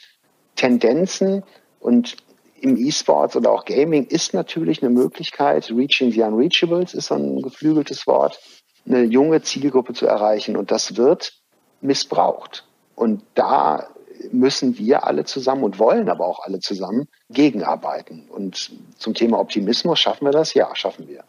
[0.55, 1.43] Tendenzen
[1.79, 2.17] und
[2.61, 7.41] im E-Sports oder auch Gaming ist natürlich eine Möglichkeit, Reaching the Unreachables ist so ein
[7.41, 8.39] geflügeltes Wort,
[8.85, 10.55] eine junge Zielgruppe zu erreichen.
[10.55, 11.33] Und das wird
[11.81, 12.65] missbraucht.
[12.95, 13.87] Und da
[14.31, 18.29] müssen wir alle zusammen und wollen aber auch alle zusammen gegenarbeiten.
[18.29, 20.53] Und zum Thema Optimismus schaffen wir das?
[20.53, 21.23] Ja, schaffen wir.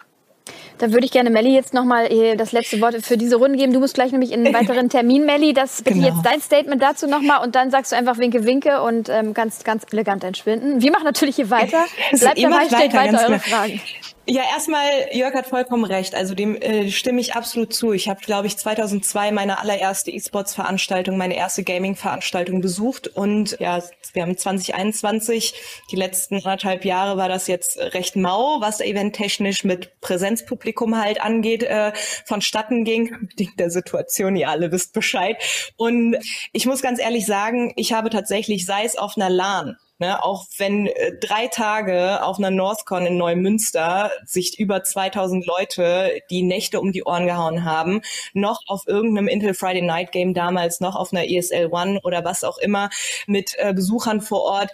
[0.82, 3.72] Da würde ich gerne Melli jetzt nochmal äh, das letzte Wort für diese Runde geben.
[3.72, 5.52] Du musst gleich nämlich in einen weiteren Termin, Melli.
[5.52, 6.08] Das bitte genau.
[6.08, 9.62] jetzt dein Statement dazu nochmal und dann sagst du einfach Winke, Winke und ähm, ganz,
[9.62, 10.82] ganz elegant entschwinden.
[10.82, 11.84] Wir machen natürlich hier weiter.
[12.10, 13.80] Bleibt dabei, stellt weiter, weiter eure Fragen.
[14.24, 16.14] Ja, erstmal, Jörg hat vollkommen recht.
[16.14, 17.92] Also dem äh, stimme ich absolut zu.
[17.92, 23.08] Ich habe, glaube ich, 2002 meine allererste E-Sports-Veranstaltung, meine erste Gaming-Veranstaltung besucht.
[23.08, 25.54] Und ja, wir haben 2021,
[25.90, 31.64] die letzten anderthalb Jahre war das jetzt recht mau, was eventtechnisch mit Präsenzpublikum halt angeht,
[31.64, 31.92] äh,
[32.24, 33.26] vonstatten ging.
[33.28, 35.36] Bedingt der Situation, ihr alle wisst Bescheid.
[35.76, 36.16] Und
[36.52, 40.46] ich muss ganz ehrlich sagen, ich habe tatsächlich, sei es auf einer LAN, Ne, auch
[40.58, 46.80] wenn äh, drei Tage auf einer NorthCon in Neumünster sich über 2000 Leute die Nächte
[46.80, 48.00] um die Ohren gehauen haben,
[48.32, 52.42] noch auf irgendeinem Intel Friday Night Game damals, noch auf einer ESL One oder was
[52.42, 52.90] auch immer
[53.28, 54.72] mit äh, Besuchern vor Ort,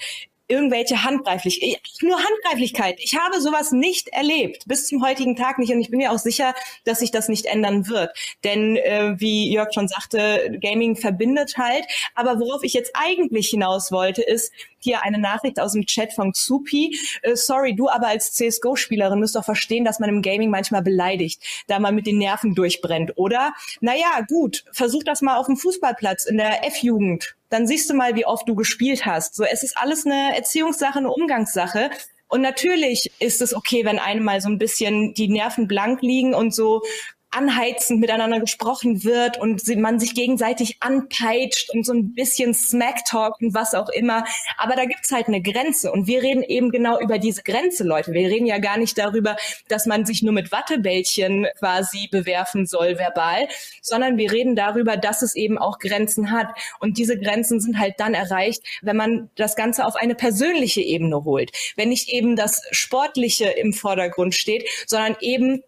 [0.49, 2.99] irgendwelche Handgreiflichkeit, äh, nur Handgreiflichkeit.
[2.99, 5.73] Ich habe sowas nicht erlebt, bis zum heutigen Tag nicht.
[5.73, 6.55] Und ich bin mir auch sicher,
[6.85, 8.11] dass sich das nicht ändern wird.
[8.45, 11.85] Denn äh, wie Jörg schon sagte, Gaming verbindet halt.
[12.15, 16.35] Aber worauf ich jetzt eigentlich hinaus wollte, ist hier eine Nachricht aus dem Chat von
[16.35, 16.99] Zupi.
[17.23, 21.43] Äh, sorry, du aber als CSGO-Spielerin müsst doch verstehen, dass man im Gaming manchmal beleidigt,
[21.67, 23.53] da man mit den Nerven durchbrennt, oder?
[23.81, 28.15] Naja, gut, versuch das mal auf dem Fußballplatz in der F-Jugend dann siehst du mal,
[28.15, 29.35] wie oft du gespielt hast.
[29.35, 31.91] So, es ist alles eine Erziehungssache, eine Umgangssache.
[32.29, 36.35] Und natürlich ist es okay, wenn einem mal so ein bisschen die Nerven blank liegen
[36.35, 36.83] und so
[37.31, 43.55] anheizend miteinander gesprochen wird und man sich gegenseitig anpeitscht und so ein bisschen Smacktalk und
[43.55, 44.25] was auch immer.
[44.57, 48.13] Aber da gibt's halt eine Grenze und wir reden eben genau über diese Grenze, Leute.
[48.13, 49.37] Wir reden ja gar nicht darüber,
[49.69, 53.49] dass man sich nur mit Wattebällchen quasi bewerfen soll verbal,
[53.83, 56.49] sondern wir reden darüber, dass es eben auch Grenzen hat.
[56.81, 61.25] Und diese Grenzen sind halt dann erreicht, wenn man das Ganze auf eine persönliche Ebene
[61.25, 61.53] holt.
[61.77, 65.63] Wenn nicht eben das Sportliche im Vordergrund steht, sondern eben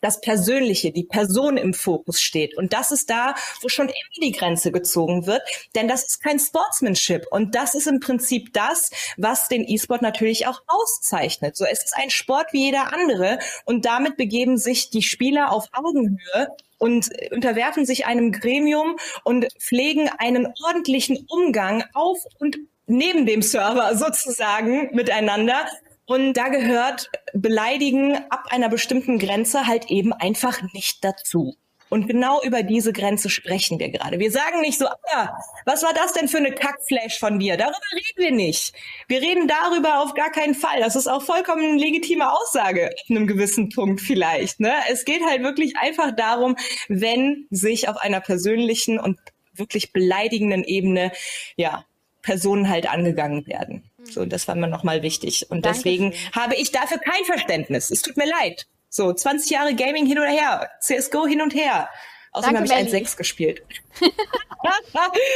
[0.00, 2.56] das Persönliche, die Person im Fokus steht.
[2.56, 5.42] Und das ist da, wo schon immer die Grenze gezogen wird,
[5.74, 7.26] denn das ist kein Sportsmanship.
[7.30, 11.56] Und das ist im Prinzip das, was den E-Sport natürlich auch auszeichnet.
[11.56, 15.66] So, es ist ein Sport wie jeder andere und damit begeben sich die Spieler auf
[15.72, 16.48] Augenhöhe
[16.78, 23.96] und unterwerfen sich einem Gremium und pflegen einen ordentlichen Umgang auf und neben dem Server
[23.96, 25.66] sozusagen miteinander,
[26.10, 31.54] und da gehört Beleidigen ab einer bestimmten Grenze halt eben einfach nicht dazu.
[31.88, 34.18] Und genau über diese Grenze sprechen wir gerade.
[34.18, 37.56] Wir sagen nicht so, ah, was war das denn für eine Kackflash von dir?
[37.56, 38.74] Darüber reden wir nicht.
[39.06, 40.80] Wir reden darüber auf gar keinen Fall.
[40.80, 44.58] Das ist auch vollkommen eine legitime Aussage, an einem gewissen Punkt vielleicht.
[44.58, 44.72] Ne?
[44.90, 46.56] Es geht halt wirklich einfach darum,
[46.88, 49.16] wenn sich auf einer persönlichen und
[49.54, 51.12] wirklich beleidigenden Ebene,
[51.54, 51.84] ja,
[52.22, 53.89] Personen halt angegangen werden.
[54.04, 55.50] So, das war mir nochmal wichtig.
[55.50, 56.12] Und Dankeschön.
[56.12, 57.90] deswegen habe ich dafür kein Verständnis.
[57.90, 58.66] Es tut mir leid.
[58.88, 61.88] So, 20 Jahre Gaming hin oder her, CSGO hin und her.
[62.32, 63.62] Außerdem habe ich 1.6 gespielt.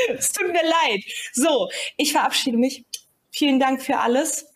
[0.09, 1.05] es tut mir leid.
[1.33, 2.85] So, ich verabschiede mich.
[3.31, 4.47] Vielen Dank für alles.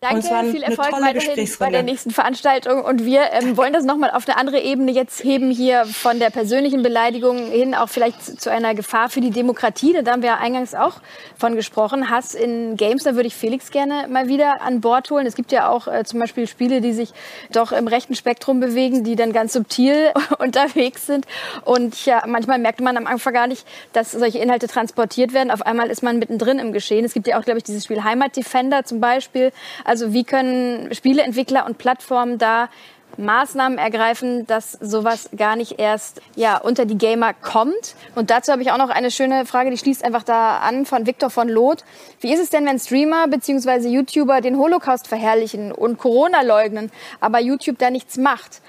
[0.00, 2.84] Danke, viel Erfolg weiterhin bei der nächsten Veranstaltung.
[2.84, 6.30] Und wir ähm, wollen das nochmal auf eine andere Ebene jetzt heben, hier von der
[6.30, 10.00] persönlichen Beleidigung hin auch vielleicht zu einer Gefahr für die Demokratie.
[10.00, 11.00] Da haben wir ja eingangs auch
[11.36, 12.10] von gesprochen.
[12.10, 15.26] Hass in Games, da würde ich Felix gerne mal wieder an Bord holen.
[15.26, 17.12] Es gibt ja auch äh, zum Beispiel Spiele, die sich
[17.50, 21.26] doch im rechten Spektrum bewegen, die dann ganz subtil unterwegs sind.
[21.64, 25.50] Und ja, manchmal merkt man am Anfang gar nicht, dass solche Inhalte transportiert werden.
[25.50, 27.04] Auf einmal ist man mittendrin im Geschehen.
[27.04, 29.50] Es gibt ja auch, glaube ich, dieses Spiel Heimat Defender zum Beispiel
[29.88, 32.68] also wie können Spieleentwickler und Plattformen da
[33.16, 37.96] Maßnahmen ergreifen, dass sowas gar nicht erst ja, unter die Gamer kommt.
[38.14, 41.06] Und dazu habe ich auch noch eine schöne Frage, die schließt einfach da an von
[41.06, 41.84] Viktor von Loth.
[42.20, 43.88] Wie ist es denn, wenn Streamer bzw.
[43.88, 48.60] YouTuber den Holocaust verherrlichen und Corona leugnen, aber YouTube da nichts macht?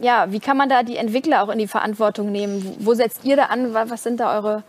[0.00, 2.76] Ja, wie kann man da die Entwickler auch in die Verantwortung nehmen?
[2.80, 3.72] Wo setzt ihr da an?
[3.72, 4.62] Was sind da eure,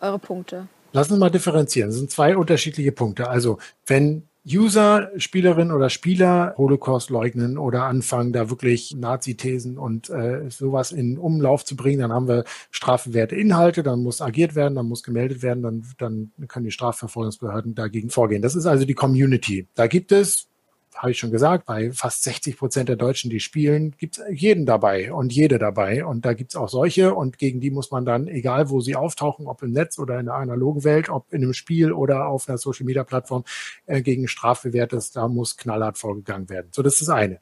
[0.00, 0.66] eure Punkte?
[0.92, 1.90] Lass uns mal differenzieren.
[1.90, 3.28] Das sind zwei unterschiedliche Punkte.
[3.28, 10.50] Also, wenn User, Spielerinnen oder Spieler Holocaust leugnen oder anfangen, da wirklich Nazi-Thesen und äh,
[10.50, 14.86] sowas in Umlauf zu bringen, dann haben wir strafwerte Inhalte, dann muss agiert werden, dann
[14.86, 18.42] muss gemeldet werden, dann, dann können die Strafverfolgungsbehörden dagegen vorgehen.
[18.42, 19.68] Das ist also die Community.
[19.74, 20.48] Da gibt es
[20.96, 24.66] habe ich schon gesagt, bei fast 60 Prozent der Deutschen, die spielen, gibt es jeden
[24.66, 26.04] dabei und jede dabei.
[26.04, 28.96] Und da gibt es auch solche und gegen die muss man dann, egal wo sie
[28.96, 32.48] auftauchen, ob im Netz oder in der analogen Welt, ob in einem Spiel oder auf
[32.48, 33.44] einer Social-Media-Plattform,
[33.86, 36.68] äh, gegen Strafbewährtes, da muss knallhart vorgegangen werden.
[36.72, 37.40] So, das ist das eine.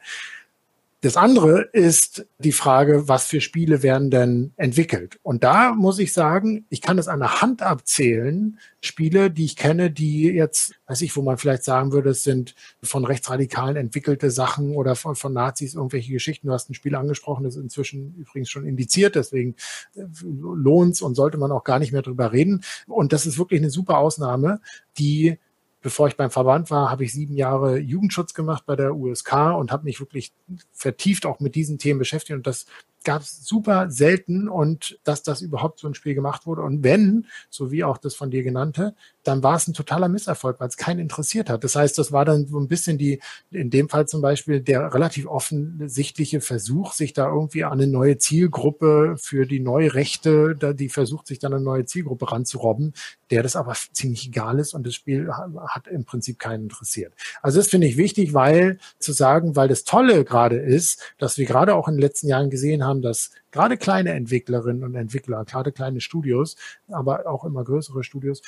[1.03, 5.19] Das andere ist die Frage, was für Spiele werden denn entwickelt?
[5.25, 9.57] Und da muss ich sagen, ich kann es an der Hand abzählen, Spiele, die ich
[9.57, 14.31] kenne, die jetzt, weiß ich, wo man vielleicht sagen würde, es sind von Rechtsradikalen entwickelte
[14.31, 16.47] Sachen oder von, von Nazis irgendwelche Geschichten.
[16.47, 19.57] Du hast ein Spiel angesprochen, das ist inzwischen übrigens schon indiziert, deswegen
[19.97, 22.63] äh, lohnt's und sollte man auch gar nicht mehr drüber reden.
[22.87, 24.61] Und das ist wirklich eine super Ausnahme,
[24.99, 25.37] die
[25.83, 29.73] bevor ich beim Verband war, habe ich sieben Jahre Jugendschutz gemacht bei der USK und
[29.73, 30.33] habe mich wirklich
[30.73, 32.37] vertieft auch mit diesen Themen beschäftigt.
[32.37, 32.67] Und das
[33.05, 36.63] gab es super selten und dass das überhaupt so ein Spiel gemacht wurde.
[36.63, 40.59] Und wenn, so wie auch das von dir genannte, dann war es ein totaler Misserfolg,
[40.59, 41.63] weil es keinen interessiert hat.
[41.65, 44.93] Das heißt, das war dann so ein bisschen die, in dem Fall zum Beispiel, der
[44.93, 50.89] relativ offensichtliche Versuch, sich da irgendwie an eine neue Zielgruppe für die neue Rechte, die
[50.89, 52.95] versucht, sich dann eine neue Zielgruppe ranzurobben,
[53.31, 57.15] der das aber ziemlich egal ist und das Spiel hat im Prinzip keinen interessiert.
[57.41, 61.47] Also das finde ich wichtig, weil zu sagen, weil das Tolle gerade ist, dass wir
[61.47, 65.45] gerade auch in den letzten Jahren gesehen haben, haben, dass gerade kleine Entwicklerinnen und Entwickler,
[65.45, 66.57] gerade kleine Studios,
[66.89, 68.43] aber auch immer größere Studios,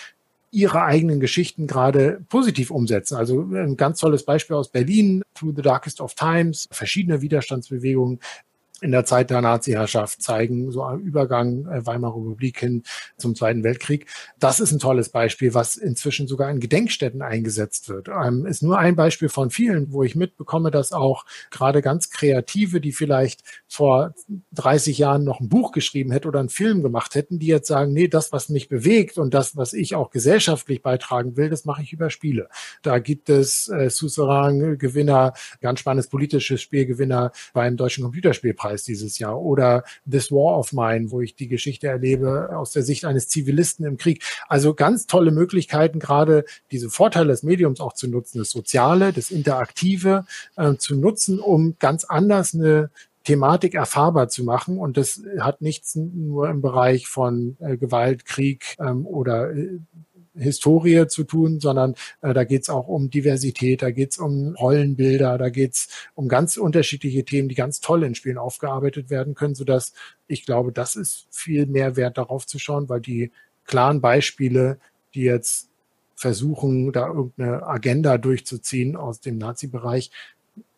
[0.50, 3.16] ihre eigenen Geschichten gerade positiv umsetzen.
[3.16, 8.20] Also ein ganz tolles Beispiel aus Berlin, Through the Darkest of Times, verschiedene Widerstandsbewegungen
[8.84, 12.82] in der Zeit der Nazi-Herrschaft zeigen, so am Übergang äh, Weimarer Republik hin
[13.16, 14.06] zum Zweiten Weltkrieg.
[14.38, 18.08] Das ist ein tolles Beispiel, was inzwischen sogar in Gedenkstätten eingesetzt wird.
[18.08, 22.82] Ähm, ist nur ein Beispiel von vielen, wo ich mitbekomme, dass auch gerade ganz Kreative,
[22.82, 24.14] die vielleicht vor
[24.52, 27.94] 30 Jahren noch ein Buch geschrieben hätten oder einen Film gemacht hätten, die jetzt sagen,
[27.94, 31.82] nee, das, was mich bewegt und das, was ich auch gesellschaftlich beitragen will, das mache
[31.82, 32.50] ich über Spiele.
[32.82, 35.32] Da gibt es äh, Suzerain-Gewinner,
[35.62, 41.10] ganz spannendes politisches Spielgewinner beim Deutschen Computerspielpreis Preis dieses Jahr oder This War of Mine,
[41.10, 44.22] wo ich die Geschichte erlebe aus der Sicht eines Zivilisten im Krieg.
[44.48, 49.30] Also ganz tolle Möglichkeiten, gerade diese Vorteile des Mediums auch zu nutzen, das Soziale, das
[49.30, 52.90] Interaktive äh, zu nutzen, um ganz anders eine
[53.22, 54.78] Thematik erfahrbar zu machen.
[54.78, 59.78] Und das hat nichts nur im Bereich von äh, Gewalt, Krieg ähm, oder äh,
[60.36, 64.54] Historie zu tun, sondern äh, da geht es auch um Diversität, da geht es um
[64.56, 69.34] Rollenbilder, da geht es um ganz unterschiedliche Themen, die ganz toll in Spielen aufgearbeitet werden
[69.34, 69.92] können, sodass
[70.26, 73.32] ich glaube, das ist viel mehr wert darauf zu schauen, weil die
[73.64, 74.78] klaren Beispiele,
[75.14, 75.68] die jetzt
[76.16, 80.10] versuchen, da irgendeine Agenda durchzuziehen aus dem Nazi-Bereich,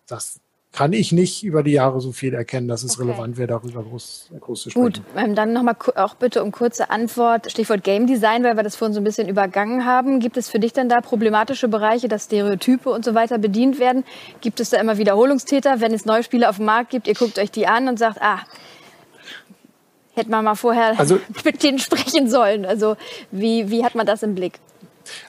[0.07, 0.41] das
[0.77, 3.09] kann ich nicht über die Jahre so viel erkennen, dass es okay.
[3.09, 4.85] relevant wäre, darüber groß, groß zu sprechen.
[4.85, 7.51] Gut, ähm, dann nochmal auch bitte um kurze Antwort.
[7.51, 10.21] Stichwort Game Design, weil wir das vorhin so ein bisschen übergangen haben.
[10.21, 14.05] Gibt es für dich denn da problematische Bereiche, dass Stereotype und so weiter bedient werden?
[14.43, 17.39] Gibt es da immer Wiederholungstäter, wenn es neue Spiele auf dem Markt gibt, ihr guckt
[17.39, 18.41] euch die an und sagt, ah,
[20.13, 22.67] hätte man mal vorher also, mit denen sprechen sollen.
[22.67, 22.97] Also
[23.31, 24.61] wie, wie hat man das im Blick?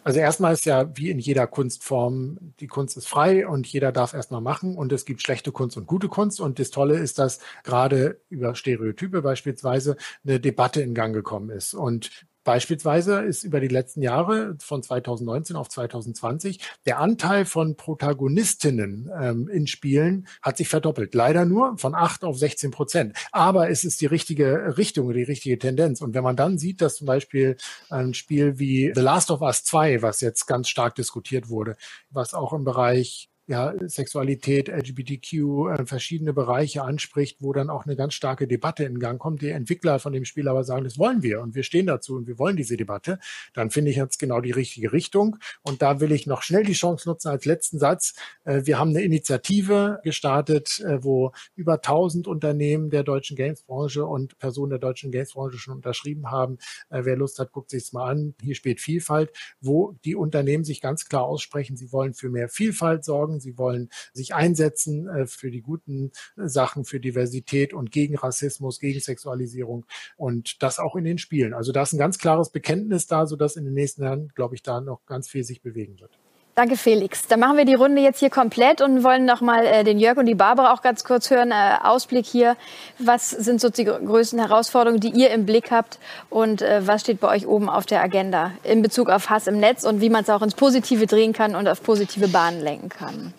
[0.03, 4.13] Also erstmal ist ja wie in jeder Kunstform, die Kunst ist frei und jeder darf
[4.13, 6.39] erstmal machen und es gibt schlechte Kunst und gute Kunst.
[6.39, 11.73] Und das Tolle ist, dass gerade über Stereotype beispielsweise eine Debatte in Gang gekommen ist.
[11.73, 12.09] Und
[12.47, 19.49] Beispielsweise ist über die letzten Jahre von 2019 auf 2020 der Anteil von Protagonistinnen ähm,
[19.49, 21.13] in Spielen hat sich verdoppelt.
[21.13, 23.17] Leider nur von 8 auf 16 Prozent.
[23.33, 25.99] Aber es ist die richtige Richtung, die richtige Tendenz.
[25.99, 27.57] Und wenn man dann sieht, dass zum Beispiel
[27.89, 31.75] ein Spiel wie The Last of Us 2, was jetzt ganz stark diskutiert wurde,
[32.11, 37.95] was auch im Bereich ja, Sexualität, LGBTQ, äh, verschiedene Bereiche anspricht, wo dann auch eine
[37.95, 39.41] ganz starke Debatte in Gang kommt.
[39.41, 42.27] Die Entwickler von dem Spiel aber sagen, das wollen wir und wir stehen dazu und
[42.27, 43.19] wir wollen diese Debatte.
[43.53, 45.37] Dann finde ich jetzt genau die richtige Richtung.
[45.61, 48.15] Und da will ich noch schnell die Chance nutzen als letzten Satz.
[48.43, 54.37] Äh, wir haben eine Initiative gestartet, äh, wo über 1000 Unternehmen der deutschen Gamesbranche und
[54.39, 56.57] Personen der deutschen Gamesbranche schon unterschrieben haben.
[56.89, 58.35] Äh, wer Lust hat, guckt sich's mal an.
[58.41, 59.31] Hier spielt Vielfalt,
[59.61, 63.89] wo die Unternehmen sich ganz klar aussprechen, sie wollen für mehr Vielfalt sorgen sie wollen
[64.13, 69.85] sich einsetzen äh, für die guten Sachen, für Diversität und gegen Rassismus, gegen Sexualisierung
[70.15, 71.53] und das auch in den Spielen.
[71.53, 74.63] Also da ist ein ganz klares Bekenntnis da, sodass in den nächsten Jahren, glaube ich,
[74.63, 76.17] da noch ganz viel sich bewegen wird.
[76.57, 77.27] Danke, Felix.
[77.27, 80.17] Dann machen wir die Runde jetzt hier komplett und wollen noch mal äh, den Jörg
[80.17, 81.51] und die Barbara auch ganz kurz hören.
[81.51, 82.57] Äh, Ausblick hier.
[82.97, 85.99] Was sind so die größten Herausforderungen, die ihr im Blick habt?
[86.31, 89.59] Und äh, was steht bei euch oben auf der Agenda in Bezug auf Hass im
[89.59, 92.89] Netz und wie man es auch ins Positive drehen kann und auf positive Bahnen lenken
[92.89, 93.35] kann?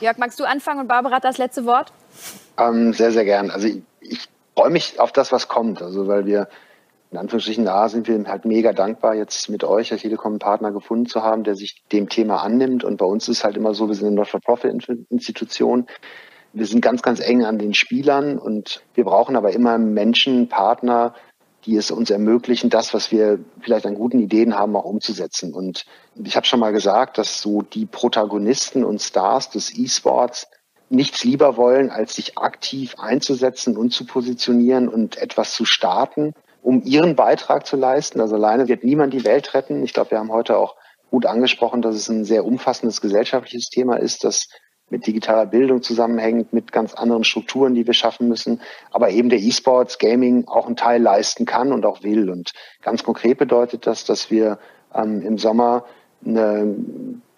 [0.00, 1.92] Jörg, magst du anfangen und Barbara hat das letzte Wort?
[2.58, 3.50] Ähm, sehr, sehr gern.
[3.50, 4.26] Also ich, ich
[4.56, 5.82] freue mich auf das, was kommt.
[5.82, 6.48] Also weil wir
[7.10, 11.22] in Anführungsstrichen, da sind wir halt mega dankbar, jetzt mit euch als Telekom-Partner gefunden zu
[11.22, 12.84] haben, der sich dem Thema annimmt.
[12.84, 15.86] Und bei uns ist halt immer so, wir sind eine Not-for-Profit-Institution.
[16.52, 21.14] Wir sind ganz, ganz eng an den Spielern und wir brauchen aber immer Menschen, Partner,
[21.64, 25.54] die es uns ermöglichen, das, was wir vielleicht an guten Ideen haben, auch umzusetzen.
[25.54, 25.86] Und
[26.22, 30.46] ich habe schon mal gesagt, dass so die Protagonisten und Stars des E-Sports
[30.90, 36.32] nichts lieber wollen, als sich aktiv einzusetzen und zu positionieren und etwas zu starten,
[36.68, 38.20] um ihren Beitrag zu leisten.
[38.20, 39.82] Also alleine wird niemand die Welt retten.
[39.82, 40.76] Ich glaube, wir haben heute auch
[41.10, 44.50] gut angesprochen, dass es ein sehr umfassendes gesellschaftliches Thema ist, das
[44.90, 48.60] mit digitaler Bildung zusammenhängt, mit ganz anderen Strukturen, die wir schaffen müssen,
[48.90, 52.28] aber eben der E-Sports Gaming auch einen Teil leisten kann und auch will.
[52.28, 52.50] Und
[52.82, 54.58] ganz konkret bedeutet das, dass wir
[54.94, 55.86] ähm, im Sommer
[56.22, 56.76] eine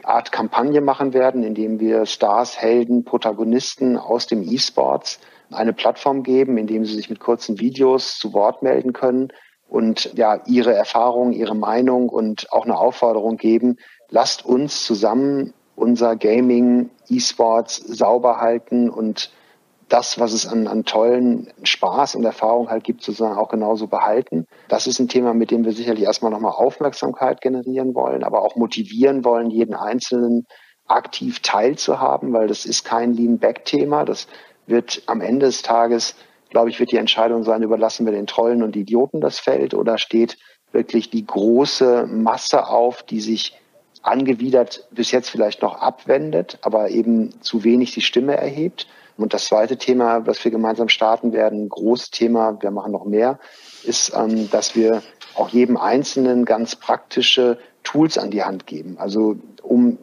[0.03, 5.21] Art Kampagne machen werden, indem wir Stars, Helden, Protagonisten aus dem E-Sports
[5.53, 9.29] eine Plattform geben, indem sie sich mit kurzen Videos zu Wort melden können
[9.69, 13.77] und ja ihre Erfahrung, ihre Meinung und auch eine Aufforderung geben.
[14.09, 19.31] Lasst uns zusammen unser Gaming, E-Sports sauber halten und
[19.89, 24.47] das, was es an, an tollen Spaß und Erfahrung halt gibt, sozusagen auch genauso behalten.
[24.69, 28.55] Das ist ein Thema, mit dem wir sicherlich erstmal nochmal Aufmerksamkeit generieren wollen, aber auch
[28.57, 30.47] motivieren wollen, jeden Einzelnen
[30.87, 34.05] aktiv teilzuhaben, weil das ist kein Lean-Back-Thema.
[34.05, 34.27] Das
[34.71, 36.15] wird am Ende des Tages,
[36.49, 39.99] glaube ich, wird die Entscheidung sein, überlassen wir den Trollen und Idioten das Feld oder
[39.99, 40.39] steht
[40.73, 43.61] wirklich die große Masse auf, die sich
[44.03, 48.87] angewidert bis jetzt vielleicht noch abwendet, aber eben zu wenig die Stimme erhebt.
[49.17, 53.39] Und das zweite Thema, was wir gemeinsam starten werden, großes Thema, wir machen noch mehr,
[53.85, 55.03] ist, ähm, dass wir
[55.35, 58.97] auch jedem Einzelnen ganz praktische Tools an die Hand geben.
[58.99, 59.99] Also um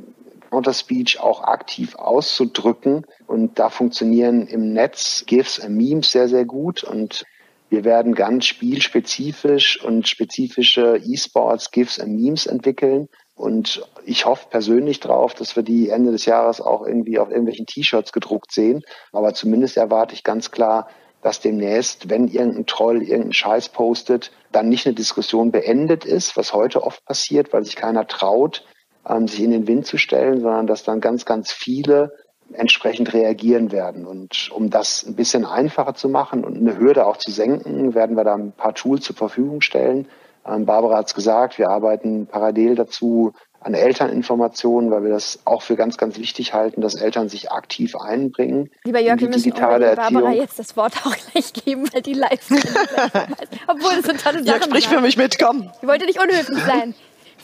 [0.50, 3.06] Counter-Speech auch aktiv auszudrücken.
[3.26, 6.84] Und da funktionieren im Netz GIFs und Memes sehr, sehr gut.
[6.84, 7.26] Und
[7.70, 15.00] wir werden ganz spielspezifisch und spezifische E-Sports, GIFs und Memes entwickeln, und ich hoffe persönlich
[15.00, 18.84] drauf, dass wir die Ende des Jahres auch irgendwie auf irgendwelchen T-Shirts gedruckt sehen.
[19.12, 20.90] Aber zumindest erwarte ich ganz klar,
[21.22, 26.54] dass demnächst, wenn irgendein Troll irgendeinen Scheiß postet, dann nicht eine Diskussion beendet ist, was
[26.54, 28.66] heute oft passiert, weil sich keiner traut,
[29.08, 32.14] ähm, sich in den Wind zu stellen, sondern dass dann ganz, ganz viele
[32.54, 34.06] entsprechend reagieren werden.
[34.06, 38.16] Und um das ein bisschen einfacher zu machen und eine Hürde auch zu senken, werden
[38.16, 40.08] wir da ein paar Tools zur Verfügung stellen,
[40.48, 45.62] ähm, Barbara hat es gesagt, wir arbeiten parallel dazu an Elterninformationen, weil wir das auch
[45.62, 48.70] für ganz, ganz wichtig halten, dass Eltern sich aktiv einbringen.
[48.86, 52.50] Lieber Jörg, wir müssen Barbara jetzt das Wort auch gleich geben, weil die live
[53.68, 54.46] Obwohl es sind tolle Sachen.
[54.46, 55.72] Jörg, sprich für mich mit, komm.
[55.82, 56.94] Ich wollte nicht unhöflich sein.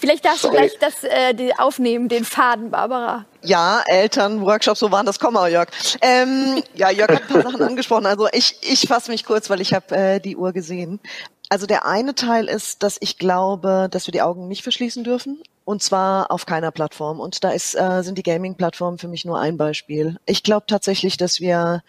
[0.03, 0.57] Vielleicht darfst Sorry.
[0.57, 3.25] du gleich das äh, die aufnehmen, den Faden, Barbara.
[3.41, 5.69] Ja, Elternworkshops, so waren das Komma, Jörg.
[6.01, 8.05] Ähm, ja, Jörg hat ein paar Sachen angesprochen.
[8.05, 10.99] Also ich, ich fasse mich kurz, weil ich habe äh, die Uhr gesehen.
[11.47, 15.41] Also der eine Teil ist, dass ich glaube, dass wir die Augen nicht verschließen dürfen.
[15.63, 17.21] Und zwar auf keiner Plattform.
[17.21, 20.17] Und da ist, äh, sind die Gaming-Plattformen für mich nur ein Beispiel.
[20.25, 21.81] Ich glaube tatsächlich, dass wir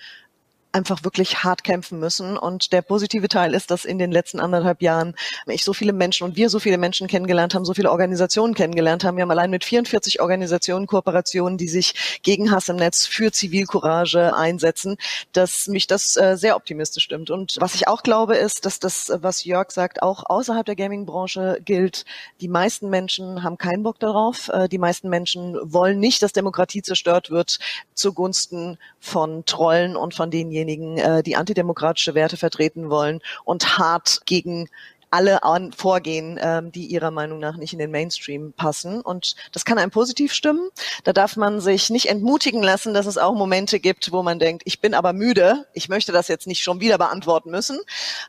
[0.74, 2.36] einfach wirklich hart kämpfen müssen.
[2.36, 5.14] Und der positive Teil ist, dass in den letzten anderthalb Jahren
[5.46, 9.04] ich so viele Menschen und wir so viele Menschen kennengelernt haben, so viele Organisationen kennengelernt
[9.04, 9.16] haben.
[9.16, 14.34] Wir haben allein mit 44 Organisationen Kooperationen, die sich gegen Hass im Netz für Zivilcourage
[14.34, 14.96] einsetzen,
[15.32, 17.30] dass mich das äh, sehr optimistisch stimmt.
[17.30, 21.60] Und was ich auch glaube, ist, dass das, was Jörg sagt, auch außerhalb der Gaming-Branche
[21.64, 22.04] gilt.
[22.40, 24.48] Die meisten Menschen haben keinen Bock darauf.
[24.48, 27.58] Äh, die meisten Menschen wollen nicht, dass Demokratie zerstört wird
[27.94, 34.22] zugunsten von Trollen und von denjenigen, diejenigen, äh, die antidemokratische Werte vertreten wollen und hart
[34.26, 34.68] gegen
[35.10, 39.00] alle an, vorgehen, ähm, die ihrer Meinung nach nicht in den Mainstream passen.
[39.00, 40.70] Und das kann einem positiv stimmen.
[41.04, 44.64] Da darf man sich nicht entmutigen lassen, dass es auch Momente gibt, wo man denkt,
[44.64, 47.78] ich bin aber müde, ich möchte das jetzt nicht schon wieder beantworten müssen,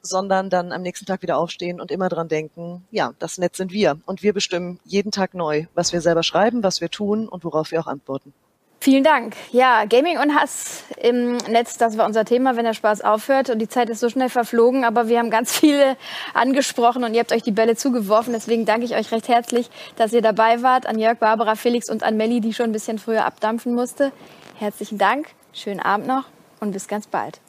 [0.04, 3.72] sondern dann am nächsten Tag wieder aufstehen und immer dran denken, ja, das Netz sind
[3.72, 4.00] wir.
[4.06, 7.72] Und wir bestimmen jeden Tag neu, was wir selber schreiben, was wir tun und worauf
[7.72, 8.32] wir auch antworten.
[8.80, 9.36] Vielen Dank.
[9.52, 13.50] Ja, Gaming und Hass im Netz, das war unser Thema, wenn der Spaß aufhört.
[13.50, 15.98] Und die Zeit ist so schnell verflogen, aber wir haben ganz viele
[16.34, 18.34] angesprochen und ihr habt euch die Bälle zugeworfen.
[18.34, 20.86] Deswegen danke ich euch recht herzlich, dass ihr dabei wart.
[20.86, 24.12] An Jörg, Barbara, Felix und an Melli, die schon ein bisschen früher abdampfen musste.
[24.60, 26.26] Herzlichen Dank, schönen Abend noch
[26.60, 27.40] und bis ganz bald.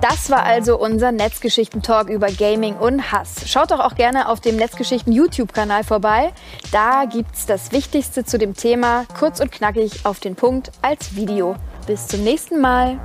[0.00, 3.48] Das war also unser Netzgeschichten-Talk über Gaming und Hass.
[3.48, 6.32] Schaut doch auch gerne auf dem Netzgeschichten-YouTube-Kanal vorbei.
[6.70, 11.56] Da gibt's das Wichtigste zu dem Thema kurz und knackig auf den Punkt als Video.
[11.86, 12.98] Bis zum nächsten Mal.